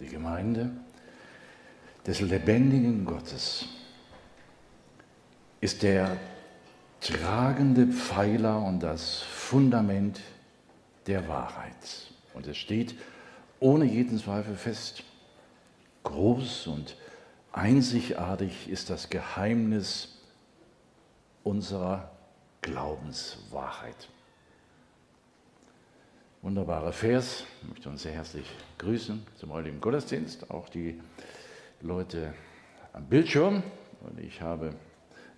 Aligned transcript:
Die 0.00 0.06
Gemeinde 0.06 0.70
des 2.06 2.20
lebendigen 2.20 3.04
Gottes 3.04 3.66
ist 5.60 5.82
der 5.82 6.16
tragende 7.00 7.86
Pfeiler 7.86 8.62
und 8.62 8.80
das 8.80 9.22
Fundament 9.22 10.20
der 11.06 11.28
Wahrheit. 11.28 12.10
Und 12.34 12.46
es 12.46 12.56
steht 12.56 12.94
ohne 13.58 13.84
jeden 13.84 14.18
Zweifel 14.18 14.54
fest, 14.54 15.02
groß 16.02 16.66
und 16.66 16.96
einzigartig 17.52 18.68
ist 18.68 18.90
das 18.90 19.08
Geheimnis 19.08 20.18
unserer 21.42 22.10
Glaubenswahrheit. 22.60 24.08
Wunderbarer 26.46 26.92
Vers, 26.92 27.42
ich 27.60 27.68
möchte 27.70 27.88
uns 27.88 28.02
sehr 28.04 28.12
herzlich 28.12 28.46
grüßen 28.78 29.20
zum 29.34 29.52
heutigen 29.52 29.80
Gottesdienst, 29.80 30.48
auch 30.48 30.68
die 30.68 31.00
Leute 31.80 32.34
am 32.92 33.04
Bildschirm. 33.06 33.64
Und 34.02 34.20
ich 34.20 34.40
habe 34.40 34.70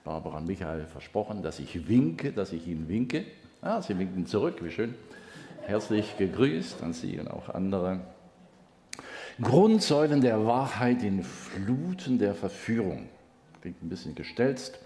Barbara 0.05 0.37
und 0.37 0.47
Michael 0.47 0.84
versprochen, 0.84 1.42
dass 1.42 1.61
ich 1.61 1.89
winke, 1.89 2.31
dass 2.31 2.53
ich 2.53 2.67
ihnen 2.67 2.91
winke. 2.91 3.25
Ah, 3.62 3.81
sie 3.81 3.98
winken 3.98 4.27
zurück, 4.27 4.62
wie 4.62 4.70
schön. 4.70 4.97
Herzlich 5.62 6.19
gegrüßt 6.19 6.83
an 6.83 6.92
Sie 6.92 7.19
und 7.19 7.28
auch 7.28 7.48
andere. 7.48 8.00
Grundsäulen 9.41 10.20
der 10.20 10.45
Wahrheit 10.45 11.03
in 11.03 11.22
Fluten 11.22 12.19
der 12.19 12.34
Verführung. 12.34 13.09
Klingt 13.62 13.83
ein 13.83 13.89
bisschen 13.89 14.15
gestelzt. 14.15 14.78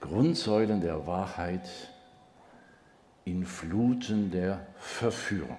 Grundsäulen 0.00 0.80
der 0.80 1.08
Wahrheit 1.08 1.68
in 3.30 3.44
Fluten 3.44 4.30
der 4.30 4.66
Verführung. 4.78 5.58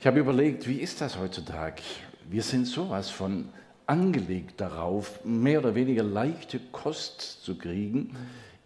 Ich 0.00 0.06
habe 0.06 0.18
überlegt, 0.18 0.66
wie 0.66 0.78
ist 0.78 1.00
das 1.00 1.16
heutzutage? 1.16 1.82
Wir 2.28 2.42
sind 2.42 2.66
sowas 2.66 3.10
von 3.10 3.48
angelegt 3.86 4.60
darauf, 4.60 5.24
mehr 5.24 5.60
oder 5.60 5.74
weniger 5.74 6.02
leichte 6.02 6.58
Kost 6.72 7.20
zu 7.20 7.56
kriegen 7.56 8.16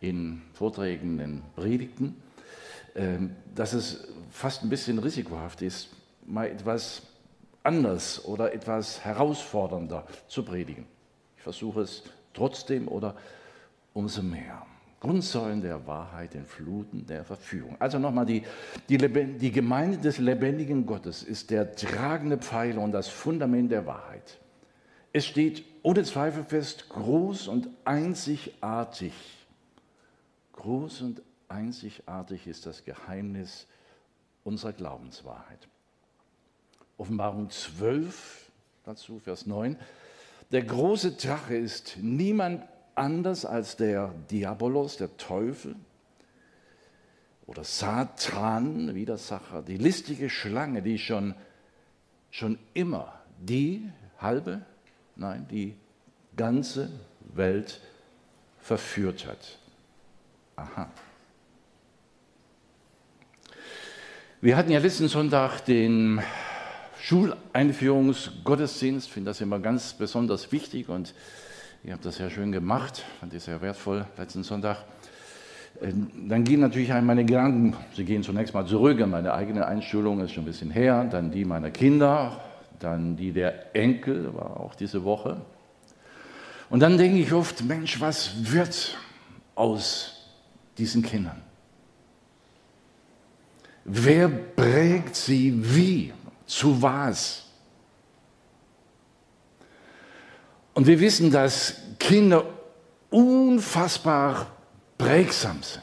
in 0.01 0.43
Vorträgen, 0.53 1.19
in 1.19 1.43
Predigten. 1.57 2.17
Ähm, 2.95 3.35
dass 3.55 3.73
es 3.73 4.09
fast 4.31 4.63
ein 4.63 4.69
bisschen 4.69 4.99
risikohaft 4.99 5.63
ist, 5.63 5.89
mal 6.27 6.47
etwas 6.47 7.03
anders 7.63 8.25
oder 8.25 8.53
etwas 8.55 9.05
herausfordernder 9.05 10.07
zu 10.29 10.45
predigen. 10.45 10.87
Ich 11.37 11.43
versuche 11.43 11.83
es 11.83 12.05
trotzdem 12.33 12.87
oder 12.89 13.17
umso 13.93 14.23
mehr. 14.23 14.65
Grundsäulen 15.05 15.61
der 15.61 15.87
Wahrheit 15.87 16.35
in 16.35 16.47
Fluten 16.47 17.07
der 17.07 17.25
Verführung. 17.25 17.77
Also 17.79 17.99
nochmal, 17.99 18.25
die, 18.25 18.43
die, 18.89 18.97
die 18.97 19.53
Gemeinde 19.53 19.99
des 19.99 20.17
lebendigen 20.17 20.87
Gottes 20.87 21.23
ist 21.23 21.51
der 21.51 21.77
tragende 21.77 22.39
Pfeiler 22.39 22.81
und 22.81 22.93
das 22.93 23.09
Fundament 23.09 23.71
der 23.71 23.85
Wahrheit. 23.85 24.39
Es 25.13 25.27
steht 25.27 25.63
ohne 25.83 26.05
Zweifel 26.05 26.43
fest, 26.43 26.89
groß 26.89 27.49
und 27.49 27.69
einzigartig. 27.85 29.13
Groß 30.55 31.03
und 31.03 31.23
einzigartig 31.49 32.47
ist 32.47 32.65
das 32.65 32.83
Geheimnis 32.83 33.67
unserer 34.43 34.73
Glaubenswahrheit. 34.73 35.69
Offenbarung 36.97 37.51
12, 37.51 38.51
dazu 38.85 39.19
Vers 39.19 39.45
9. 39.45 39.77
Der 40.51 40.63
große 40.63 41.13
Drache 41.13 41.57
ist 41.57 41.99
niemand 42.01 42.65
anders 42.95 43.45
als 43.45 43.77
der 43.77 44.15
Diabolos, 44.31 44.97
der 44.97 45.17
Teufel, 45.17 45.75
oder 47.47 47.65
Satan, 47.65 48.95
Widersacher, 48.95 49.63
die 49.63 49.77
listige 49.77 50.31
Schlange, 50.31 50.83
die 50.83 50.99
schon, 50.99 51.35
schon 52.31 52.59
immer 52.73 53.21
die 53.39 53.91
halbe, 54.19 54.63
nein, 55.17 55.47
die 55.51 55.75
ganze 56.37 56.91
Welt 57.35 57.81
verführt 58.61 59.27
hat. 59.27 59.59
Aha. 60.57 60.91
Wir 64.41 64.57
hatten 64.57 64.71
ja 64.71 64.79
letzten 64.79 65.09
Sonntag 65.09 65.63
den 65.63 66.23
Schuleinführungsgottesdienst, 67.01 69.09
ich 69.09 69.13
finde 69.13 69.31
das 69.31 69.41
immer 69.41 69.59
ganz 69.59 69.95
besonders 69.95 70.53
wichtig 70.53 70.89
und 70.89 71.15
ihr 71.85 71.93
habt 71.93 72.05
das 72.05 72.19
ja 72.19 72.31
schön 72.31 72.51
gemacht, 72.51 73.05
fand 73.21 73.35
ich 73.35 73.43
sehr 73.43 73.61
wertvoll 73.61 74.07
letzten 74.17 74.43
Sonntag. 74.43 74.79
Ähm, 75.83 76.29
dann 76.29 76.45
gehen 76.45 76.61
natürlich 76.61 76.89
meine 76.89 77.25
Gedanken, 77.25 77.77
sie 77.95 78.05
gehen 78.05 78.23
zunächst 78.23 78.55
mal 78.55 78.67
zurück 78.67 79.01
an 79.01 79.11
meine 79.11 79.35
eigene 79.35 79.67
Einschulung, 79.67 80.21
ist 80.21 80.33
schon 80.33 80.45
ein 80.45 80.47
bisschen 80.47 80.71
her, 80.71 81.05
dann 81.05 81.31
die 81.31 81.45
meiner 81.45 81.71
Kinder, 81.71 82.41
dann 82.79 83.17
die 83.17 83.33
der 83.33 83.77
Enkel, 83.77 84.35
war 84.35 84.61
auch 84.61 84.75
diese 84.75 85.05
Woche. 85.05 85.43
Und 86.71 86.81
dann 86.81 86.97
denke 86.97 87.19
ich 87.19 87.33
oft, 87.33 87.63
Mensch, 87.65 88.01
was 88.01 88.53
wird 88.53 88.97
aus 89.55 90.31
diesen 90.79 91.03
Kindern? 91.03 91.43
Wer 93.85 94.29
prägt 94.29 95.15
sie 95.15 95.53
wie? 95.55 96.15
Zu 96.47 96.81
was? 96.81 97.44
Und 100.75 100.89
wir 100.89 101.01
wissen, 101.01 101.31
dass 101.31 101.77
Kinder 101.99 102.45
unfassbar 103.11 104.49
prägsam 104.99 105.63
sind. 105.63 105.83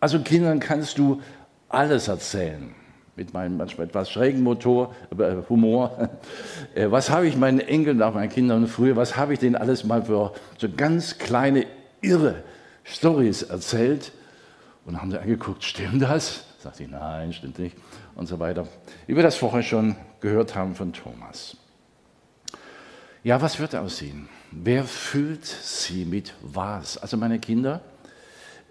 Also 0.00 0.18
Kindern 0.20 0.60
kannst 0.60 0.98
du 0.98 1.20
alles 1.68 2.08
erzählen. 2.08 2.74
Mit 3.16 3.32
meinem 3.32 3.58
manchmal 3.58 3.86
etwas 3.86 4.10
schrägen 4.10 4.42
Motor, 4.42 4.94
äh, 5.16 5.36
Humor. 5.48 6.10
Äh, 6.74 6.90
was 6.90 7.10
habe 7.10 7.28
ich 7.28 7.36
meinen 7.36 7.60
Enkeln, 7.60 8.02
auch 8.02 8.14
meinen 8.14 8.30
Kindern 8.30 8.66
früher, 8.66 8.96
was 8.96 9.16
habe 9.16 9.34
ich 9.34 9.38
denen 9.38 9.54
alles 9.54 9.84
mal 9.84 10.02
für 10.02 10.32
so 10.58 10.68
ganz 10.68 11.18
kleine, 11.18 11.66
irre 12.00 12.42
Stories 12.82 13.42
erzählt? 13.42 14.10
Und 14.84 15.00
haben 15.00 15.10
sie 15.12 15.20
angeguckt, 15.20 15.62
stimmt 15.62 16.02
das? 16.02 16.44
Sagt 16.58 16.76
sie, 16.76 16.88
nein, 16.88 17.32
stimmt 17.32 17.58
nicht 17.58 17.76
und 18.16 18.26
so 18.26 18.40
weiter. 18.40 18.66
Wie 19.06 19.14
wir 19.14 19.22
das 19.22 19.36
vorher 19.36 19.62
schon 19.62 19.94
gehört 20.20 20.54
haben 20.54 20.74
von 20.74 20.92
Thomas. 20.92 21.56
Ja, 23.24 23.40
was 23.40 23.58
wird 23.58 23.74
aussehen? 23.74 24.28
Wer 24.50 24.84
füllt 24.84 25.46
sie 25.46 26.04
mit 26.04 26.34
was? 26.42 26.98
Also 26.98 27.16
meine 27.16 27.38
Kinder, 27.38 27.80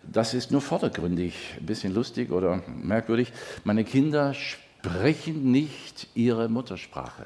das 0.04 0.36
ist 0.36 0.52
nur 0.52 0.62
vordergründig, 0.62 1.56
ein 1.60 1.66
bisschen 1.66 1.92
lustig 1.92 2.32
oder 2.32 2.62
merkwürdig. 2.68 3.34
Meine 3.64 3.84
Kinder 3.84 4.36
sprechen 4.36 5.52
nicht 5.52 6.08
ihre 6.14 6.50
Muttersprache 6.50 7.26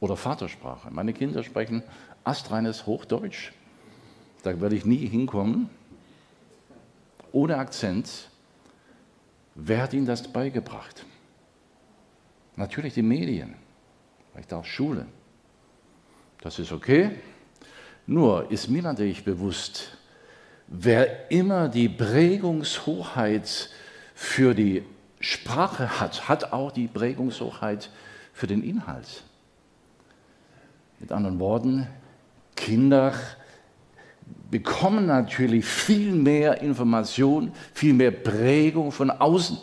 oder 0.00 0.16
Vatersprache. 0.16 0.90
Meine 0.90 1.12
Kinder 1.12 1.44
sprechen 1.44 1.84
astreines 2.24 2.84
Hochdeutsch. 2.84 3.52
Da 4.42 4.60
werde 4.60 4.74
ich 4.74 4.84
nie 4.84 5.06
hinkommen 5.06 5.70
ohne 7.30 7.56
Akzent. 7.58 8.30
Wer 9.54 9.82
hat 9.82 9.94
ihnen 9.94 10.06
das 10.06 10.26
beigebracht? 10.26 11.06
Natürlich 12.56 12.94
die 12.94 13.02
Medien, 13.02 13.54
vielleicht 14.32 14.52
auch 14.52 14.64
Schule. 14.64 15.06
Das 16.40 16.58
ist 16.58 16.72
okay. 16.72 17.10
Nur 18.06 18.50
ist 18.50 18.68
mir 18.68 18.82
natürlich 18.82 19.24
bewusst, 19.24 19.96
wer 20.66 21.30
immer 21.30 21.68
die 21.68 21.88
Prägungshoheit 21.88 23.70
für 24.14 24.54
die 24.54 24.82
Sprache 25.20 26.00
hat, 26.00 26.28
hat 26.28 26.52
auch 26.52 26.72
die 26.72 26.88
Prägungshoheit 26.88 27.90
für 28.32 28.46
den 28.48 28.64
Inhalt. 28.64 29.22
Mit 30.98 31.12
anderen 31.12 31.38
Worten, 31.38 31.86
Kinder 32.56 33.14
bekommen 34.50 35.06
natürlich 35.06 35.64
viel 35.64 36.12
mehr 36.12 36.60
Information, 36.60 37.52
viel 37.72 37.94
mehr 37.94 38.10
Prägung 38.10 38.92
von 38.92 39.10
außen. 39.10 39.58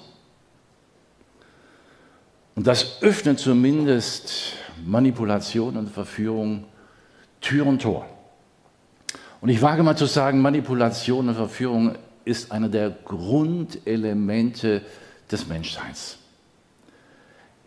Und 2.60 2.68
das 2.68 3.02
öffnet 3.02 3.40
zumindest 3.40 4.52
Manipulation 4.86 5.78
und 5.78 5.90
Verführung 5.90 6.66
Tür 7.40 7.66
und 7.66 7.82
Tor. 7.82 8.06
Und 9.40 9.48
ich 9.48 9.62
wage 9.62 9.82
mal 9.82 9.96
zu 9.96 10.08
sagen, 10.08 10.42
Manipulation 10.42 11.30
und 11.30 11.36
Verführung 11.36 11.96
ist 12.26 12.52
einer 12.52 12.68
der 12.68 12.90
Grundelemente 12.90 14.82
des 15.32 15.48
Menschseins. 15.48 16.18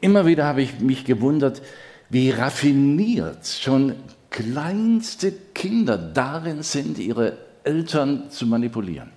Immer 0.03 0.27
wieder 0.27 0.45
habe 0.45 0.61
ich 0.61 0.79
mich 0.81 1.07
gewundert, 1.07 1.63
wie 2.11 2.29
raffiniert 2.29 3.47
schon 3.47 3.95
kleinste 4.29 5.33
Kinder 5.55 5.97
darin 5.97 6.63
sind, 6.63 6.99
ihre 6.99 7.39
Eltern 7.65 8.29
zu 8.29 8.47
manipulieren. 8.47 9.11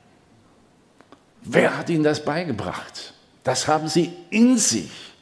Wer 1.42 1.78
hat 1.78 1.90
ihnen 1.90 2.06
das 2.06 2.24
beigebracht? 2.24 3.14
Das 3.44 3.68
haben 3.68 3.90
sie 3.90 4.14
in 4.30 4.58
sich. 4.58 5.15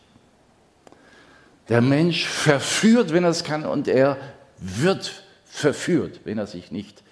Der 1.70 1.82
Mensch 1.82 2.26
verführt, 2.28 3.14
wenn 3.14 3.24
er 3.24 3.30
es 3.30 3.44
kann, 3.44 3.66
und 3.66 3.88
er 3.88 4.18
wird 4.58 5.24
verführt, 5.46 6.22
wenn 6.26 6.38
er 6.38 6.48
sich 6.48 6.72
nicht 6.72 7.04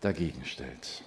dagegen 0.00 0.44
stellt. 0.44 1.04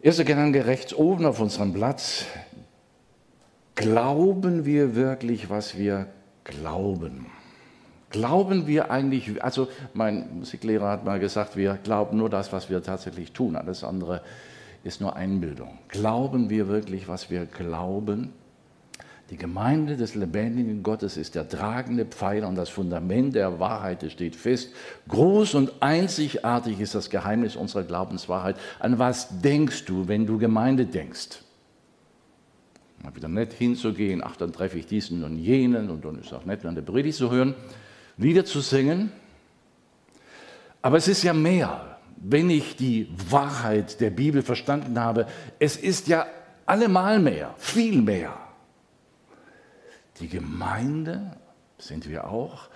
Erster 0.00 0.24
Gedanke 0.24 0.64
rechts 0.66 0.94
oben 0.94 1.26
auf 1.26 1.40
unserem 1.40 1.72
Blatt. 1.72 2.24
Glauben 3.74 4.64
wir 4.64 4.94
wirklich, 4.94 5.50
was 5.50 5.76
wir 5.76 6.06
glauben? 6.44 7.26
Glauben 8.10 8.66
wir 8.66 8.90
eigentlich, 8.90 9.42
also 9.42 9.68
mein 9.92 10.38
Musiklehrer 10.38 10.88
hat 10.88 11.04
mal 11.04 11.20
gesagt, 11.20 11.56
wir 11.56 11.74
glauben 11.82 12.16
nur 12.16 12.30
das, 12.30 12.52
was 12.52 12.70
wir 12.70 12.82
tatsächlich 12.82 13.32
tun. 13.32 13.54
Alles 13.54 13.84
andere 13.84 14.22
ist 14.82 15.00
nur 15.00 15.16
Einbildung. 15.16 15.78
Glauben 15.88 16.48
wir 16.48 16.68
wirklich, 16.68 17.08
was 17.08 17.28
wir 17.28 17.44
glauben? 17.44 18.32
Die 19.30 19.36
Gemeinde 19.36 19.98
des 19.98 20.14
lebendigen 20.14 20.82
Gottes 20.82 21.18
ist 21.18 21.34
der 21.34 21.46
tragende 21.46 22.06
Pfeiler 22.06 22.48
und 22.48 22.54
das 22.54 22.70
Fundament 22.70 23.34
der 23.34 23.60
Wahrheit 23.60 24.10
steht 24.10 24.34
fest. 24.34 24.72
Groß 25.08 25.54
und 25.54 25.72
einzigartig 25.80 26.80
ist 26.80 26.94
das 26.94 27.10
Geheimnis 27.10 27.54
unserer 27.54 27.82
Glaubenswahrheit. 27.82 28.56
An 28.78 28.98
was 28.98 29.40
denkst 29.40 29.84
du, 29.84 30.08
wenn 30.08 30.26
du 30.26 30.38
Gemeinde 30.38 30.86
denkst? 30.86 31.42
Mal 33.02 33.14
wieder 33.14 33.28
nett 33.28 33.52
hinzugehen, 33.52 34.22
ach, 34.24 34.36
dann 34.36 34.52
treffe 34.52 34.78
ich 34.78 34.86
diesen 34.86 35.22
und 35.22 35.38
jenen 35.38 35.90
und 35.90 36.04
dann 36.06 36.18
ist 36.18 36.32
auch 36.32 36.46
nett, 36.46 36.64
der 36.64 36.82
Predigt 36.82 37.18
zu 37.18 37.30
hören, 37.30 37.54
Lieder 38.16 38.46
zu 38.46 38.60
singen. 38.60 39.12
Aber 40.80 40.96
es 40.96 41.06
ist 41.06 41.22
ja 41.22 41.34
mehr, 41.34 41.98
wenn 42.16 42.48
ich 42.48 42.76
die 42.76 43.08
Wahrheit 43.30 44.00
der 44.00 44.10
Bibel 44.10 44.42
verstanden 44.42 44.98
habe. 44.98 45.26
Es 45.58 45.76
ist 45.76 46.08
ja 46.08 46.26
allemal 46.66 47.20
mehr, 47.20 47.54
viel 47.58 48.00
mehr. 48.00 48.47
Die 50.20 50.28
Gemeinde 50.28 51.36
sind 51.78 52.08
wir 52.08 52.28
auch 52.28 52.68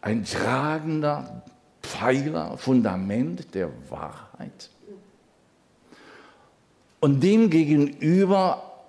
ein 0.00 0.24
tragender 0.24 1.42
Pfeiler, 1.82 2.58
Fundament 2.58 3.54
der 3.54 3.70
Wahrheit. 3.90 4.70
Und 7.00 7.22
dem 7.22 7.50
gegenüber 7.50 8.84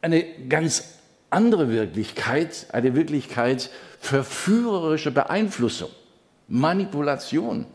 eine 0.00 0.24
ganz 0.48 0.98
andere 1.30 1.70
Wirklichkeit, 1.70 2.66
eine 2.72 2.94
Wirklichkeit 2.94 3.70
verführerischer 4.00 5.12
Beeinflussung, 5.12 5.90
Manipulation. 6.48 7.66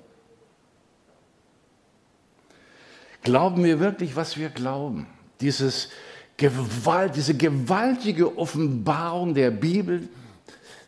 Glauben 3.23 3.63
wir 3.63 3.79
wirklich, 3.79 4.15
was 4.15 4.37
wir 4.37 4.49
glauben? 4.49 5.07
Dieses 5.41 5.89
Gewalt, 6.37 7.15
diese 7.15 7.33
gewaltige 7.33 8.37
Offenbarung 8.37 9.33
der 9.33 9.51
Bibel, 9.51 10.07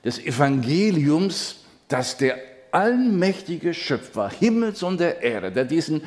des 0.03 0.19
Evangeliums, 0.19 1.57
dass 1.87 2.17
der 2.17 2.37
allmächtige 2.71 3.73
Schöpfer 3.73 4.29
Himmels 4.29 4.83
und 4.83 4.99
der 4.99 5.21
Erde, 5.21 5.51
der 5.51 5.65
diesen 5.65 6.03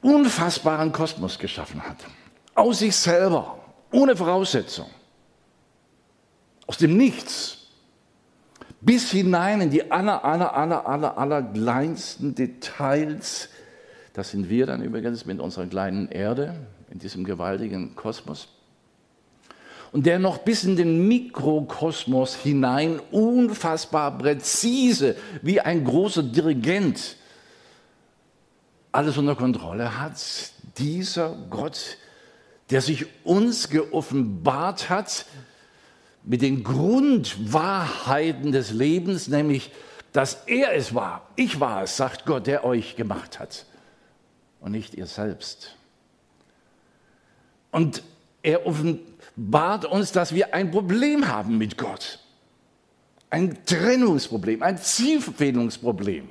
unfassbaren 0.00 0.92
Kosmos 0.92 1.38
geschaffen 1.38 1.82
hat, 1.82 1.96
aus 2.54 2.78
sich 2.78 2.94
selber, 2.94 3.58
ohne 3.92 4.16
Voraussetzung, 4.16 4.86
aus 6.66 6.78
dem 6.78 6.96
Nichts, 6.96 7.56
bis 8.80 9.10
hinein 9.10 9.60
in 9.60 9.70
die 9.70 9.90
aller, 9.90 10.24
aller, 10.24 10.54
aller, 10.54 10.86
aller, 10.86 11.18
aller 11.18 11.42
kleinsten 11.42 12.34
Details, 12.34 13.48
das 14.12 14.30
sind 14.30 14.48
wir 14.48 14.66
dann 14.66 14.82
übrigens 14.82 15.26
mit 15.26 15.40
unserer 15.40 15.66
kleinen 15.66 16.08
Erde, 16.08 16.54
in 16.98 17.02
diesem 17.02 17.22
gewaltigen 17.22 17.94
Kosmos. 17.94 18.48
Und 19.92 20.04
der 20.04 20.18
noch 20.18 20.38
bis 20.38 20.64
in 20.64 20.74
den 20.74 21.06
Mikrokosmos 21.06 22.34
hinein 22.34 22.98
unfassbar 23.12 24.18
präzise, 24.18 25.14
wie 25.40 25.60
ein 25.60 25.84
großer 25.84 26.24
Dirigent, 26.24 27.14
alles 28.90 29.16
unter 29.16 29.36
Kontrolle 29.36 30.00
hat. 30.00 30.16
Dieser 30.76 31.36
Gott, 31.50 31.98
der 32.70 32.82
sich 32.82 33.06
uns 33.22 33.70
geoffenbart 33.70 34.90
hat 34.90 35.24
mit 36.24 36.42
den 36.42 36.64
Grundwahrheiten 36.64 38.50
des 38.50 38.72
Lebens, 38.72 39.28
nämlich, 39.28 39.70
dass 40.12 40.42
er 40.46 40.74
es 40.74 40.96
war, 40.96 41.28
ich 41.36 41.60
war 41.60 41.84
es, 41.84 41.96
sagt 41.96 42.26
Gott, 42.26 42.48
der 42.48 42.64
euch 42.64 42.96
gemacht 42.96 43.38
hat 43.38 43.66
und 44.58 44.72
nicht 44.72 44.94
ihr 44.94 45.06
selbst. 45.06 45.77
Und 47.70 48.02
er 48.42 48.66
offenbart 48.66 49.84
uns, 49.84 50.12
dass 50.12 50.34
wir 50.34 50.54
ein 50.54 50.70
Problem 50.70 51.28
haben 51.28 51.58
mit 51.58 51.76
Gott. 51.76 52.20
Ein 53.30 53.58
Trennungsproblem, 53.66 54.62
ein 54.62 54.78
Zielverfehlungsproblem. 54.78 56.28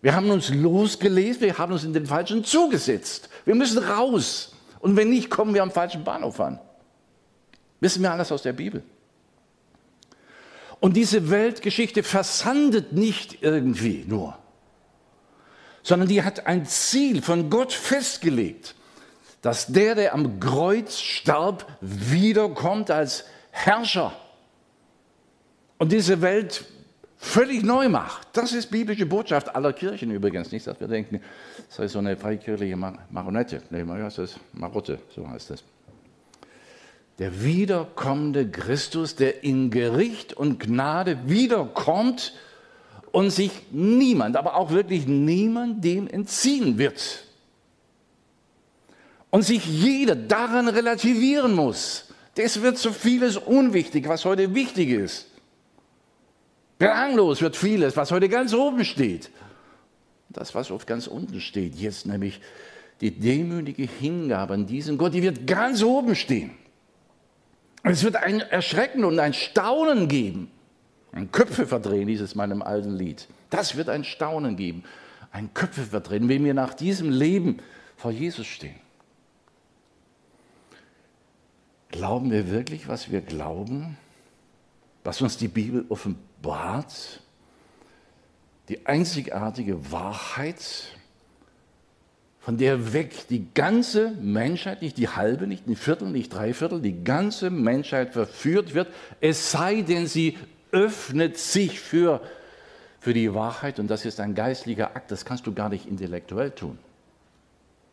Wir 0.00 0.14
haben 0.14 0.30
uns 0.30 0.50
losgelesen, 0.50 1.42
wir 1.42 1.58
haben 1.58 1.72
uns 1.72 1.84
in 1.84 1.92
den 1.92 2.06
falschen 2.06 2.44
zugesetzt. 2.44 3.28
Wir 3.44 3.54
müssen 3.54 3.78
raus. 3.78 4.54
Und 4.80 4.96
wenn 4.96 5.10
nicht, 5.10 5.30
kommen 5.30 5.54
wir 5.54 5.62
am 5.62 5.70
falschen 5.70 6.04
Bahnhof 6.04 6.38
an. 6.38 6.60
Wissen 7.80 8.02
wir 8.02 8.12
alles 8.12 8.30
aus 8.30 8.42
der 8.42 8.52
Bibel. 8.52 8.82
Und 10.80 10.96
diese 10.96 11.30
Weltgeschichte 11.30 12.02
versandet 12.02 12.92
nicht 12.92 13.42
irgendwie 13.42 14.04
nur, 14.06 14.38
sondern 15.82 16.08
die 16.08 16.22
hat 16.22 16.46
ein 16.46 16.66
Ziel 16.66 17.20
von 17.22 17.50
Gott 17.50 17.72
festgelegt 17.72 18.76
dass 19.42 19.66
der, 19.66 19.94
der 19.94 20.14
am 20.14 20.40
Kreuz 20.40 20.98
starb, 20.98 21.66
wiederkommt 21.80 22.90
als 22.90 23.24
Herrscher 23.50 24.12
und 25.78 25.92
diese 25.92 26.20
Welt 26.20 26.64
völlig 27.16 27.62
neu 27.62 27.88
macht. 27.88 28.28
Das 28.32 28.52
ist 28.52 28.70
biblische 28.70 29.06
Botschaft 29.06 29.54
aller 29.54 29.72
Kirchen 29.72 30.10
übrigens. 30.10 30.52
Nicht, 30.52 30.66
dass 30.66 30.78
wir 30.80 30.88
denken, 30.88 31.20
das 31.68 31.76
sei 31.76 31.88
so 31.88 31.98
eine 31.98 32.16
freikirchliche 32.16 32.76
Marionette. 32.76 33.62
Nee, 33.70 33.84
das 33.84 34.18
ist 34.18 34.38
Marotte, 34.52 34.98
so 35.14 35.28
heißt 35.28 35.50
es. 35.52 35.64
Der 37.18 37.42
wiederkommende 37.42 38.48
Christus, 38.48 39.16
der 39.16 39.42
in 39.42 39.70
Gericht 39.70 40.34
und 40.34 40.60
Gnade 40.60 41.18
wiederkommt 41.28 42.32
und 43.10 43.30
sich 43.30 43.50
niemand, 43.72 44.36
aber 44.36 44.54
auch 44.54 44.70
wirklich 44.70 45.08
niemand 45.08 45.84
dem 45.84 46.06
entziehen 46.06 46.78
wird 46.78 47.24
und 49.30 49.42
sich 49.42 49.64
jeder 49.66 50.16
daran 50.16 50.68
relativieren 50.68 51.54
muss. 51.54 52.06
Das 52.34 52.62
wird 52.62 52.78
so 52.78 52.92
vieles 52.92 53.36
unwichtig, 53.36 54.08
was 54.08 54.24
heute 54.24 54.54
wichtig 54.54 54.90
ist. 54.90 55.26
Belanglos 56.78 57.42
wird 57.42 57.56
vieles, 57.56 57.96
was 57.96 58.12
heute 58.12 58.28
ganz 58.28 58.54
oben 58.54 58.84
steht. 58.84 59.30
Das, 60.28 60.54
was 60.54 60.70
oft 60.70 60.86
ganz 60.86 61.06
unten 61.06 61.40
steht, 61.40 61.74
jetzt 61.74 62.06
nämlich 62.06 62.40
die 63.00 63.10
demütige 63.10 63.82
Hingabe 63.82 64.54
an 64.54 64.66
diesen 64.66 64.98
Gott, 64.98 65.14
die 65.14 65.22
wird 65.22 65.46
ganz 65.46 65.82
oben 65.82 66.14
stehen. 66.14 66.52
Es 67.82 68.04
wird 68.04 68.16
ein 68.16 68.40
Erschrecken 68.40 69.04
und 69.04 69.18
ein 69.18 69.34
Staunen 69.34 70.08
geben. 70.08 70.50
Ein 71.12 71.32
Köpfe 71.32 71.66
verdrehen, 71.66 72.06
dieses 72.06 72.34
meinem 72.34 72.62
alten 72.62 72.96
Lied. 72.96 73.28
Das 73.50 73.76
wird 73.76 73.88
ein 73.88 74.04
Staunen 74.04 74.56
geben. 74.56 74.84
Ein 75.32 75.52
Köpfe 75.54 75.82
verdrehen, 75.82 76.28
wenn 76.28 76.44
wir 76.44 76.54
nach 76.54 76.74
diesem 76.74 77.10
Leben 77.10 77.58
vor 77.96 78.10
Jesus 78.10 78.46
stehen. 78.46 78.78
Glauben 81.90 82.30
wir 82.30 82.50
wirklich, 82.50 82.88
was 82.88 83.10
wir 83.10 83.20
glauben? 83.20 83.96
Was 85.04 85.22
uns 85.22 85.36
die 85.36 85.48
Bibel 85.48 85.86
offenbart? 85.88 87.22
Die 88.68 88.86
einzigartige 88.86 89.90
Wahrheit, 89.90 90.92
von 92.40 92.58
der 92.58 92.92
weg 92.92 93.28
die 93.28 93.46
ganze 93.54 94.10
Menschheit, 94.10 94.82
nicht 94.82 94.98
die 94.98 95.08
halbe, 95.08 95.46
nicht 95.46 95.66
ein 95.66 95.76
Viertel, 95.76 96.10
nicht 96.10 96.32
drei 96.32 96.52
Viertel, 96.52 96.82
die 96.82 97.02
ganze 97.04 97.48
Menschheit 97.48 98.12
verführt 98.12 98.74
wird, 98.74 98.88
es 99.20 99.50
sei 99.50 99.80
denn, 99.80 100.06
sie 100.06 100.36
öffnet 100.70 101.38
sich 101.38 101.80
für, 101.80 102.20
für 103.00 103.14
die 103.14 103.32
Wahrheit 103.32 103.78
und 103.78 103.88
das 103.88 104.04
ist 104.04 104.20
ein 104.20 104.34
geistlicher 104.34 104.94
Akt, 104.94 105.10
das 105.10 105.24
kannst 105.24 105.46
du 105.46 105.54
gar 105.54 105.70
nicht 105.70 105.86
intellektuell 105.86 106.50
tun. 106.50 106.78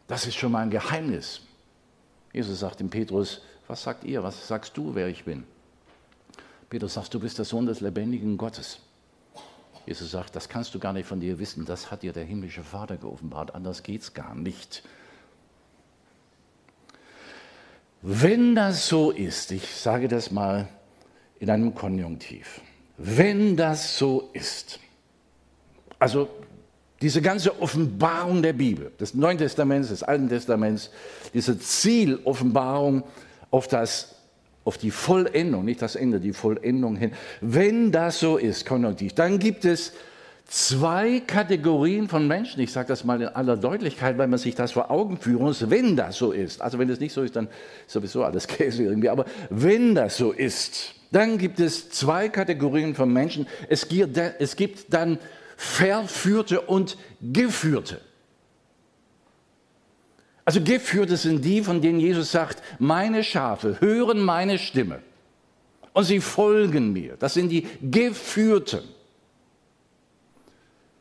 Das 0.07 0.27
ist 0.27 0.35
schon 0.35 0.51
mal 0.51 0.61
ein 0.61 0.69
Geheimnis. 0.69 1.41
Jesus 2.33 2.59
sagt 2.59 2.81
dem 2.81 2.89
Petrus, 2.89 3.41
was 3.67 3.83
sagt 3.83 4.03
ihr? 4.03 4.23
Was 4.23 4.47
sagst 4.47 4.77
du, 4.77 4.95
wer 4.95 5.07
ich 5.07 5.23
bin? 5.23 5.43
Petrus 6.69 6.95
sagt, 6.95 7.13
du 7.13 7.19
bist 7.19 7.37
der 7.37 7.45
Sohn 7.45 7.65
des 7.65 7.81
lebendigen 7.81 8.37
Gottes. 8.37 8.79
Jesus 9.85 10.11
sagt, 10.11 10.35
das 10.35 10.49
kannst 10.49 10.73
du 10.73 10.79
gar 10.79 10.93
nicht 10.93 11.07
von 11.07 11.19
dir 11.19 11.37
wissen, 11.37 11.65
das 11.65 11.91
hat 11.91 12.01
dir 12.01 12.11
der 12.11 12.23
himmlische 12.23 12.63
Vater 12.63 12.97
geoffenbart, 12.97 13.53
anders 13.53 13.83
geht 13.83 14.01
es 14.01 14.13
gar 14.13 14.33
nicht. 14.33 14.83
Wenn 18.01 18.55
das 18.55 18.87
so 18.87 19.11
ist, 19.11 19.51
ich 19.51 19.67
sage 19.75 20.07
das 20.07 20.31
mal 20.31 20.67
in 21.39 21.49
einem 21.49 21.75
Konjunktiv, 21.75 22.61
wenn 22.97 23.55
das 23.57 23.97
so 23.97 24.29
ist, 24.33 24.79
also 25.99 26.29
diese 27.01 27.21
ganze 27.21 27.61
Offenbarung 27.61 28.41
der 28.41 28.53
Bibel, 28.53 28.91
des 28.99 29.13
Neuen 29.13 29.37
Testaments, 29.37 29.89
des 29.89 30.01
Alten 30.01 30.29
Testaments, 30.29 30.89
diese 31.33 31.59
Zieloffenbarung 31.59 33.03
auf, 33.55 33.69
das, 33.69 34.15
auf 34.65 34.77
die 34.77 34.91
Vollendung, 34.91 35.63
nicht 35.63 35.81
das 35.81 35.95
Ende, 35.95 36.19
die 36.19 36.33
Vollendung 36.33 36.97
hin. 36.97 37.13
Wenn 37.39 37.89
das 37.93 38.19
so 38.19 38.35
ist, 38.35 38.65
konjunktiv, 38.65 39.13
dann 39.13 39.39
gibt 39.39 39.63
es 39.63 39.93
zwei 40.45 41.21
Kategorien 41.21 42.09
von 42.09 42.27
Menschen. 42.27 42.59
Ich 42.59 42.73
sage 42.73 42.89
das 42.89 43.05
mal 43.05 43.21
in 43.21 43.29
aller 43.29 43.55
Deutlichkeit, 43.55 44.17
weil 44.17 44.27
man 44.27 44.39
sich 44.39 44.55
das 44.55 44.73
vor 44.73 44.91
Augen 44.91 45.17
führen 45.17 45.43
muss, 45.43 45.69
wenn 45.69 45.95
das 45.95 46.17
so 46.17 46.33
ist. 46.33 46.61
Also 46.61 46.77
wenn 46.79 46.89
es 46.89 46.99
nicht 46.99 47.13
so 47.13 47.23
ist, 47.23 47.37
dann 47.37 47.47
ist 47.47 47.93
sowieso 47.93 48.25
alles 48.25 48.45
Käse 48.49 48.83
irgendwie. 48.83 49.07
Aber 49.07 49.23
wenn 49.49 49.95
das 49.95 50.17
so 50.17 50.33
ist, 50.33 50.95
dann 51.13 51.37
gibt 51.37 51.61
es 51.61 51.89
zwei 51.91 52.27
Kategorien 52.27 52.93
von 52.93 53.11
Menschen. 53.13 53.47
Es 53.69 53.87
gibt, 53.87 54.17
es 54.17 54.57
gibt 54.57 54.93
dann 54.93 55.17
Verführte 55.55 56.59
und 56.59 56.97
Geführte. 57.21 58.01
Also 60.45 60.61
Geführte 60.61 61.17
sind 61.17 61.43
die, 61.43 61.63
von 61.63 61.81
denen 61.81 61.99
Jesus 61.99 62.31
sagt, 62.31 62.61
meine 62.77 63.23
Schafe 63.23 63.81
hören 63.81 64.21
meine 64.21 64.59
Stimme 64.59 65.01
und 65.93 66.03
sie 66.03 66.19
folgen 66.19 66.93
mir. 66.93 67.17
Das 67.17 67.33
sind 67.33 67.49
die 67.49 67.67
Geführten. 67.81 68.83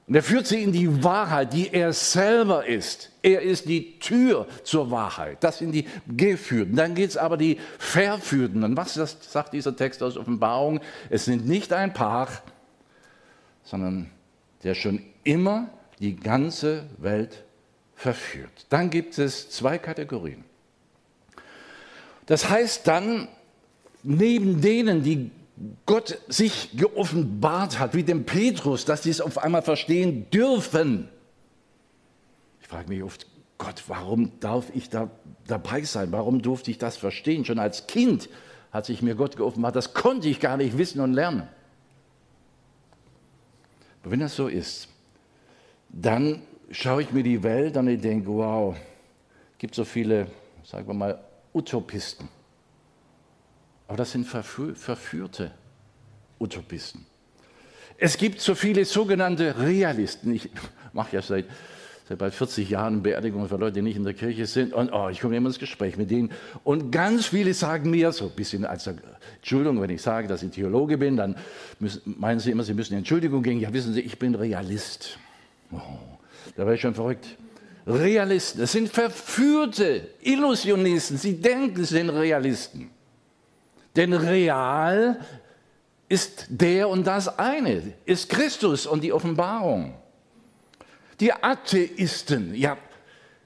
Und 0.07 0.15
er 0.15 0.23
führt 0.23 0.47
sie 0.47 0.63
in 0.63 0.73
die 0.73 1.03
Wahrheit, 1.03 1.53
die 1.53 1.73
er 1.73 1.93
selber 1.93 2.67
ist. 2.67 3.11
Er 3.23 3.41
ist 3.41 3.69
die 3.69 3.99
Tür 3.99 4.47
zur 4.63 4.91
Wahrheit. 4.91 5.43
Das 5.43 5.59
sind 5.59 5.73
die 5.73 5.87
Geführten. 6.07 6.77
Dann 6.77 6.95
geht 6.95 7.11
es 7.11 7.17
aber 7.17 7.37
die 7.37 7.59
Verführten. 7.79 8.65
Und 8.65 8.77
was 8.77 8.95
das 8.95 9.17
sagt 9.21 9.55
dieser 9.55 9.77
Text 9.77 10.03
aus 10.03 10.17
Offenbarung? 10.17 10.81
Es 11.09 11.25
sind 11.25 11.47
nicht 11.47 11.73
ein 11.73 11.95
Paar, 11.95 12.29
sondern 13.63 14.11
der 14.63 14.75
schon 14.75 15.03
immer 15.23 15.71
die 16.01 16.17
ganze 16.17 16.85
Welt 16.99 17.45
verführt. 17.97 18.67
Dann 18.69 18.91
gibt 18.91 19.19
es 19.19 19.51
zwei 19.51 19.79
Kategorien. 19.79 20.45
Das 22.27 22.49
heißt 22.49 22.87
dann, 22.87 23.29
neben 24.03 24.61
denen, 24.61 25.03
die 25.03 25.31
Gott 25.87 26.19
sich 26.29 26.71
geoffenbart 26.77 27.79
hat, 27.79 27.95
wie 27.95 28.03
dem 28.03 28.25
Petrus, 28.25 28.85
dass 28.85 29.05
sie 29.05 29.11
es 29.11 29.21
auf 29.21 29.39
einmal 29.39 29.63
verstehen 29.63 30.29
dürfen. 30.31 31.09
Ich 32.61 32.69
frage 32.69 32.89
mich 32.89 33.03
oft, 33.03 33.27
Gott, 33.59 33.85
warum 33.87 34.33
darf 34.41 34.67
ich 34.75 34.91
da 34.91 35.11
dabei 35.47 35.83
sein? 35.83 36.11
Warum 36.11 36.43
durfte 36.43 36.71
ich 36.71 36.79
das 36.79 36.97
verstehen? 36.97 37.45
Schon 37.45 37.59
als 37.59 37.87
Kind 37.87 38.29
hat 38.73 38.87
sich 38.87 39.01
mir 39.01 39.15
Gott 39.15 39.37
geoffenbart. 39.37 39.77
Das 39.77 39.95
konnte 39.95 40.29
ich 40.29 40.41
gar 40.41 40.57
nicht 40.57 40.77
wissen 40.77 41.01
und 41.01 41.13
lernen. 41.13 41.49
Aber 44.03 44.11
wenn 44.11 44.21
das 44.21 44.35
so 44.35 44.49
ist, 44.49 44.89
dann 45.89 46.43
schaue 46.71 47.03
ich 47.03 47.13
mir 47.13 47.23
die 47.23 47.43
Welt 47.43 47.77
an 47.77 47.89
und 47.89 48.03
denke, 48.03 48.29
wow, 48.29 48.77
es 49.53 49.59
gibt 49.59 49.75
so 49.75 49.85
viele, 49.85 50.27
sagen 50.65 50.87
wir 50.87 50.95
mal, 50.95 51.19
Utopisten. 51.53 52.29
Aber 53.87 53.97
das 53.97 54.13
sind 54.13 54.27
verfü 54.27 54.75
verführte 54.75 55.53
Utopisten. 56.41 57.07
Es 57.97 58.17
gibt 58.17 58.41
so 58.41 58.55
viele 58.55 58.85
sogenannte 58.85 59.59
Realisten. 59.59 60.35
Ich 60.35 60.51
mache 60.93 61.17
ja 61.17 61.23
seit, 61.23 61.47
seit 62.09 62.19
bald 62.19 62.35
40 62.35 62.69
Jahren 62.69 63.03
Beerdigungen 63.03 63.49
für 63.49 63.57
Leute, 63.57 63.75
die 63.75 63.83
nicht 63.83 63.97
in 63.97 64.05
der 64.05 64.15
Kirche 64.15 64.47
sind. 64.47 64.73
Und 64.73 64.93
oh, 64.93 65.09
ich 65.11 65.21
komme 65.21 65.37
immer 65.37 65.49
ins 65.49 65.59
Gespräch 65.59 65.97
mit 65.97 66.11
denen. 66.11 66.33
Und 66.65 66.91
ganz 66.91 67.27
viele 67.27 67.55
sagen 67.55 67.91
mir, 67.91 68.11
so 68.11 68.27
ein 68.27 68.33
bisschen 68.33 68.65
als 68.65 68.89
Entschuldigung, 69.37 69.81
wenn 69.81 69.91
ich 69.91 70.03
sage, 70.03 70.27
dass 70.27 70.43
ich 70.43 70.51
Theologe 70.51 70.99
bin, 70.99 71.17
dann 71.17 71.37
müssen, 71.79 72.17
meinen 72.19 72.41
sie 72.41 72.51
immer, 72.51 72.65
sie 72.65 72.75
müssen 72.75 72.97
Entschuldigung 72.97 73.43
geben. 73.43 73.61
Ja, 73.61 73.73
wissen 73.73 73.93
Sie, 73.93 74.01
ich 74.01 74.19
bin 74.19 74.35
Realist. 74.35 75.19
Oh, 75.71 75.79
da 76.57 76.65
wäre 76.65 76.75
ich 76.75 76.81
schon 76.81 76.95
verrückt. 76.95 77.37
Realisten, 77.87 78.61
das 78.61 78.73
sind 78.73 78.89
verführte 78.89 80.09
Illusionisten. 80.21 81.19
Sie 81.19 81.41
denken, 81.41 81.85
sie 81.85 81.95
sind 81.95 82.11
Realisten. 82.11 82.91
Denn 83.95 84.13
real 84.13 85.21
ist 86.09 86.47
der 86.49 86.89
und 86.89 87.07
das 87.07 87.39
eine, 87.39 87.95
ist 88.05 88.29
Christus 88.29 88.87
und 88.87 89.03
die 89.03 89.13
Offenbarung. 89.13 89.95
Die 91.21 91.33
Atheisten, 91.33 92.55
ja, 92.55 92.77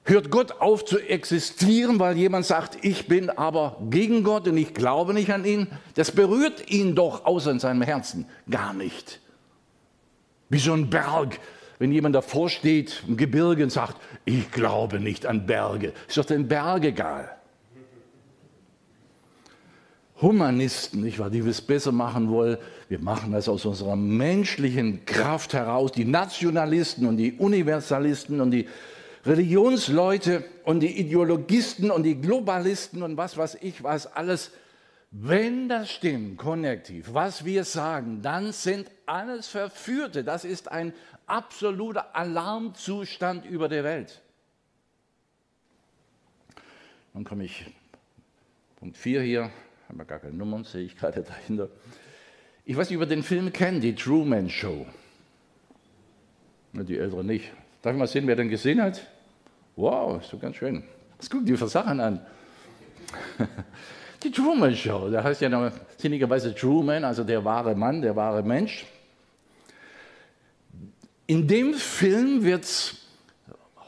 Hört 0.09 0.31
Gott 0.31 0.53
auf 0.53 0.85
zu 0.85 0.97
existieren, 0.97 1.99
weil 1.99 2.17
jemand 2.17 2.43
sagt, 2.43 2.83
ich 2.83 3.07
bin 3.07 3.29
aber 3.29 3.77
gegen 3.91 4.23
Gott 4.23 4.47
und 4.47 4.57
ich 4.57 4.73
glaube 4.73 5.13
nicht 5.13 5.31
an 5.31 5.45
ihn? 5.45 5.67
Das 5.93 6.11
berührt 6.11 6.71
ihn 6.71 6.95
doch 6.95 7.25
außer 7.25 7.51
in 7.51 7.59
seinem 7.59 7.83
Herzen 7.83 8.25
gar 8.49 8.73
nicht. 8.73 9.21
Wie 10.49 10.57
so 10.57 10.73
ein 10.73 10.89
Berg, 10.89 11.39
wenn 11.79 11.91
jemand 11.91 12.13
davor 12.13 12.49
steht 12.49 13.03
im 13.07 13.17
Gebirge 13.17 13.63
und 13.63 13.71
sagt, 13.71 13.97
ich 14.25 14.51
glaube 14.51 14.99
nicht 14.99 15.25
an 15.25 15.45
Berge, 15.45 15.93
ist 16.07 16.17
doch 16.17 16.25
den 16.25 16.47
Berg 16.47 16.83
egal. 16.83 17.31
Humanisten, 20.21 21.01
nicht 21.01 21.17
wahr, 21.17 21.29
die 21.29 21.39
es 21.39 21.61
besser 21.61 21.93
machen 21.93 22.29
wollen, 22.29 22.57
wir 22.89 22.99
machen 22.99 23.31
das 23.31 23.47
aus 23.47 23.65
unserer 23.65 23.95
menschlichen 23.95 25.05
Kraft 25.05 25.53
heraus, 25.53 25.93
die 25.93 26.03
Nationalisten 26.03 27.07
und 27.07 27.15
die 27.15 27.33
Universalisten 27.33 28.41
und 28.41 28.51
die 28.51 28.67
Religionsleute 29.25 30.43
und 30.65 30.81
die 30.81 30.99
Ideologisten 30.99 31.91
und 31.91 32.03
die 32.03 32.19
Globalisten 32.19 33.01
und 33.01 33.15
was 33.15 33.37
weiß 33.37 33.59
ich 33.61 33.81
was 33.81 34.07
alles, 34.07 34.51
wenn 35.11 35.67
das 35.67 35.91
stimmt, 35.91 36.37
konnektiv, 36.37 37.13
was 37.13 37.43
wir 37.43 37.63
sagen, 37.63 38.21
dann 38.21 38.51
sind 38.51 38.91
alles 39.07 39.47
Verführte. 39.47 40.23
Das 40.23 40.45
ist 40.45 40.71
ein 40.71 40.93
absoluter 41.25 42.15
Alarmzustand 42.15 43.45
über 43.45 43.69
der 43.69 43.83
Welt. 43.83 44.21
Dann 47.13 47.23
komme 47.23 47.45
ich, 47.45 47.65
Punkt 48.77 48.97
4 48.97 49.21
hier, 49.23 49.51
haben 49.87 49.97
wir 49.97 50.05
gar 50.05 50.19
keine 50.19 50.33
Nummern, 50.33 50.63
sehe 50.63 50.83
ich 50.83 50.95
gerade 50.95 51.23
dahinter. 51.23 51.69
Ich 52.63 52.77
weiß 52.77 52.89
nicht, 52.89 52.97
ob 52.97 53.03
ihr 53.03 53.07
den 53.07 53.23
Film 53.23 53.51
kennt, 53.51 53.83
die 53.83 53.95
Truman 53.95 54.47
Show. 54.47 54.85
Die 56.73 56.99
Älteren 56.99 57.25
nicht. 57.25 57.51
Darf 57.81 57.93
ich 57.93 57.99
mal 57.99 58.07
sehen, 58.07 58.27
wer 58.27 58.35
den 58.35 58.49
gesehen 58.49 58.79
hat? 58.79 59.01
Wow, 59.75 60.21
ist 60.21 60.31
doch 60.31 60.39
ganz 60.39 60.57
schön. 60.57 60.83
Was 61.17 61.29
gucken 61.29 61.47
die 61.47 61.57
für 61.57 61.67
Sachen 61.67 61.99
an? 61.99 62.25
Die 64.21 64.31
Truman 64.31 64.75
Show, 64.75 65.09
da 65.09 65.23
heißt 65.23 65.39
ja 65.39 65.47
noch 65.47 65.71
sinnigerweise 65.97 66.53
Truman, 66.53 67.05
also 67.05 67.23
der 67.23 67.43
wahre 67.45 67.73
Mann, 67.73 68.01
der 68.01 68.15
wahre 68.15 68.43
Mensch. 68.43 68.85
In 71.25 71.47
dem 71.47 71.73
Film 71.73 72.43
wird 72.43 72.65
es, 72.65 72.95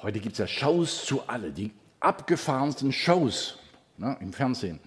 heute 0.02 0.20
gibt 0.20 0.34
es 0.34 0.40
ja 0.40 0.48
Shows 0.48 1.06
zu 1.06 1.28
alle, 1.28 1.52
die 1.52 1.72
abgefahrensten 2.00 2.94
Shows 2.94 3.58
ne, 3.98 4.16
im 4.22 4.32
Fernsehen. 4.32 4.80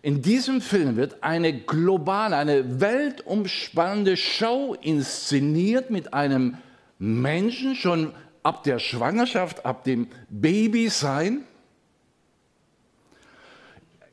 In 0.00 0.22
diesem 0.22 0.62
Film 0.62 0.96
wird 0.96 1.22
eine 1.22 1.52
globale, 1.52 2.36
eine 2.36 2.80
weltumspannende 2.80 4.16
Show 4.16 4.74
inszeniert 4.80 5.90
mit 5.90 6.14
einem 6.14 6.56
Menschen 6.98 7.74
schon 7.74 8.12
ab 8.42 8.64
der 8.64 8.78
Schwangerschaft, 8.78 9.66
ab 9.66 9.84
dem 9.84 10.08
Babysein, 10.30 11.44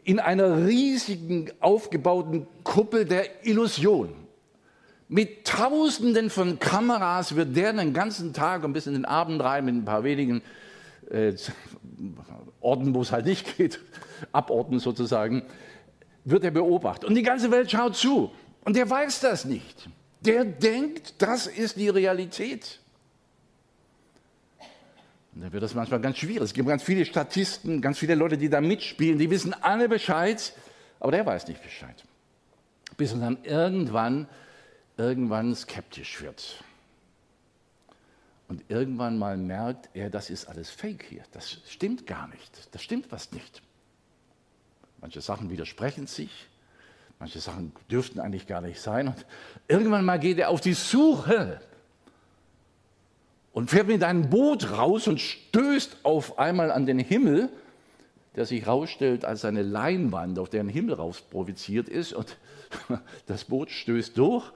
in 0.10 0.20
einer 0.20 0.66
riesigen 0.66 1.52
aufgebauten 1.60 2.48
Kuppel 2.64 3.06
der 3.06 3.46
Illusion. 3.46 4.12
Mit 5.08 5.46
Tausenden 5.46 6.32
von 6.32 6.58
Kameras 6.58 7.36
wird 7.36 7.56
der 7.56 7.74
den 7.74 7.94
ganzen 7.94 8.34
Tag 8.34 8.64
und 8.64 8.74
bis 8.74 8.88
in 8.88 8.94
den 8.94 9.06
Abend 9.06 9.40
rein 9.40 9.66
mit 9.66 9.76
ein 9.76 9.86
paar 9.86 10.04
wenigen 10.04 10.42
äh, 11.12 11.34
Orten, 12.60 12.96
wo 12.96 13.04
es 13.04 13.12
halt 13.12 13.28
nicht 13.28 13.56
geht, 13.56 13.82
Aborten 14.32 14.80
sozusagen, 14.80 15.44
wird 16.26 16.44
er 16.44 16.52
beobachtet. 16.52 17.08
Und 17.08 17.14
die 17.14 17.22
ganze 17.22 17.52
Welt 17.52 17.70
schaut 17.70 17.96
zu. 17.96 18.32
Und 18.66 18.76
der 18.76 18.90
weiß 18.90 19.20
das 19.20 19.46
nicht. 19.46 19.90
Der 20.22 20.44
denkt, 20.44 21.22
das 21.22 21.46
ist 21.46 21.78
die 21.78 21.90
Realität. 21.90 22.80
Dann 25.40 25.54
wird 25.54 25.64
das 25.64 25.74
manchmal 25.74 26.02
ganz 26.02 26.18
schwierig. 26.18 26.44
Es 26.44 26.54
gibt 26.54 26.68
ganz 26.68 26.84
viele 26.84 27.06
Statisten, 27.06 27.82
ganz 27.82 27.98
viele 27.98 28.16
Leute, 28.16 28.38
die 28.38 28.50
da 28.50 28.60
mitspielen, 28.60 29.18
die 29.18 29.30
wissen 29.30 29.54
alle 29.54 29.88
Bescheid, 29.88 30.54
aber 31.00 31.12
der 31.12 31.26
weiß 31.26 31.48
nicht 31.48 31.64
Bescheid. 31.64 32.04
Bis 32.98 33.14
er 33.14 33.20
dann 33.20 33.38
irgendwann, 33.44 34.28
irgendwann 34.98 35.56
skeptisch 35.56 36.22
wird. 36.22 36.64
Und 38.50 38.64
irgendwann 38.68 39.18
mal 39.18 39.38
merkt 39.38 39.90
er, 39.94 40.10
das 40.10 40.30
ist 40.30 40.46
alles 40.46 40.72
Fake 40.72 41.06
hier. 41.08 41.24
Das 41.32 41.62
stimmt 41.68 42.08
gar 42.08 42.28
nicht. 42.28 42.68
Das 42.72 42.82
stimmt 42.82 43.12
was 43.12 43.32
nicht. 43.32 43.62
Manche 45.00 45.22
Sachen 45.22 45.50
widersprechen 45.50 46.08
sich. 46.08 46.48
Manche 47.20 47.40
Sachen 47.40 47.72
dürften 47.90 48.20
eigentlich 48.20 48.48
gar 48.48 48.62
nicht 48.62 48.82
sein. 48.82 49.10
Und 49.10 49.26
irgendwann 49.68 50.04
mal 50.04 50.20
geht 50.20 50.40
er 50.40 50.50
auf 50.50 50.62
die 50.62 50.74
Suche 50.74 51.62
und 53.54 53.70
fährt 53.70 53.88
mit 53.88 54.04
einem 54.04 54.30
Boot 54.30 54.72
raus 54.72 55.08
und 55.08 55.20
stößt 55.20 55.98
auf 56.04 56.38
einmal 56.40 56.72
an 56.72 56.86
den 56.86 57.00
Himmel, 57.00 57.50
der 58.36 58.46
sich 58.46 58.62
herausstellt 58.66 59.26
als 59.26 59.46
eine 59.46 59.64
Leinwand, 59.64 60.40
auf 60.40 60.50
der 60.50 60.62
ein 60.62 60.70
Himmel 60.70 60.96
raus 60.96 61.22
provoziert 61.22 61.90
ist 61.90 62.14
und 62.14 62.38
das 63.26 63.46
Boot 63.46 63.72
stößt 63.72 64.18
durch 64.18 64.52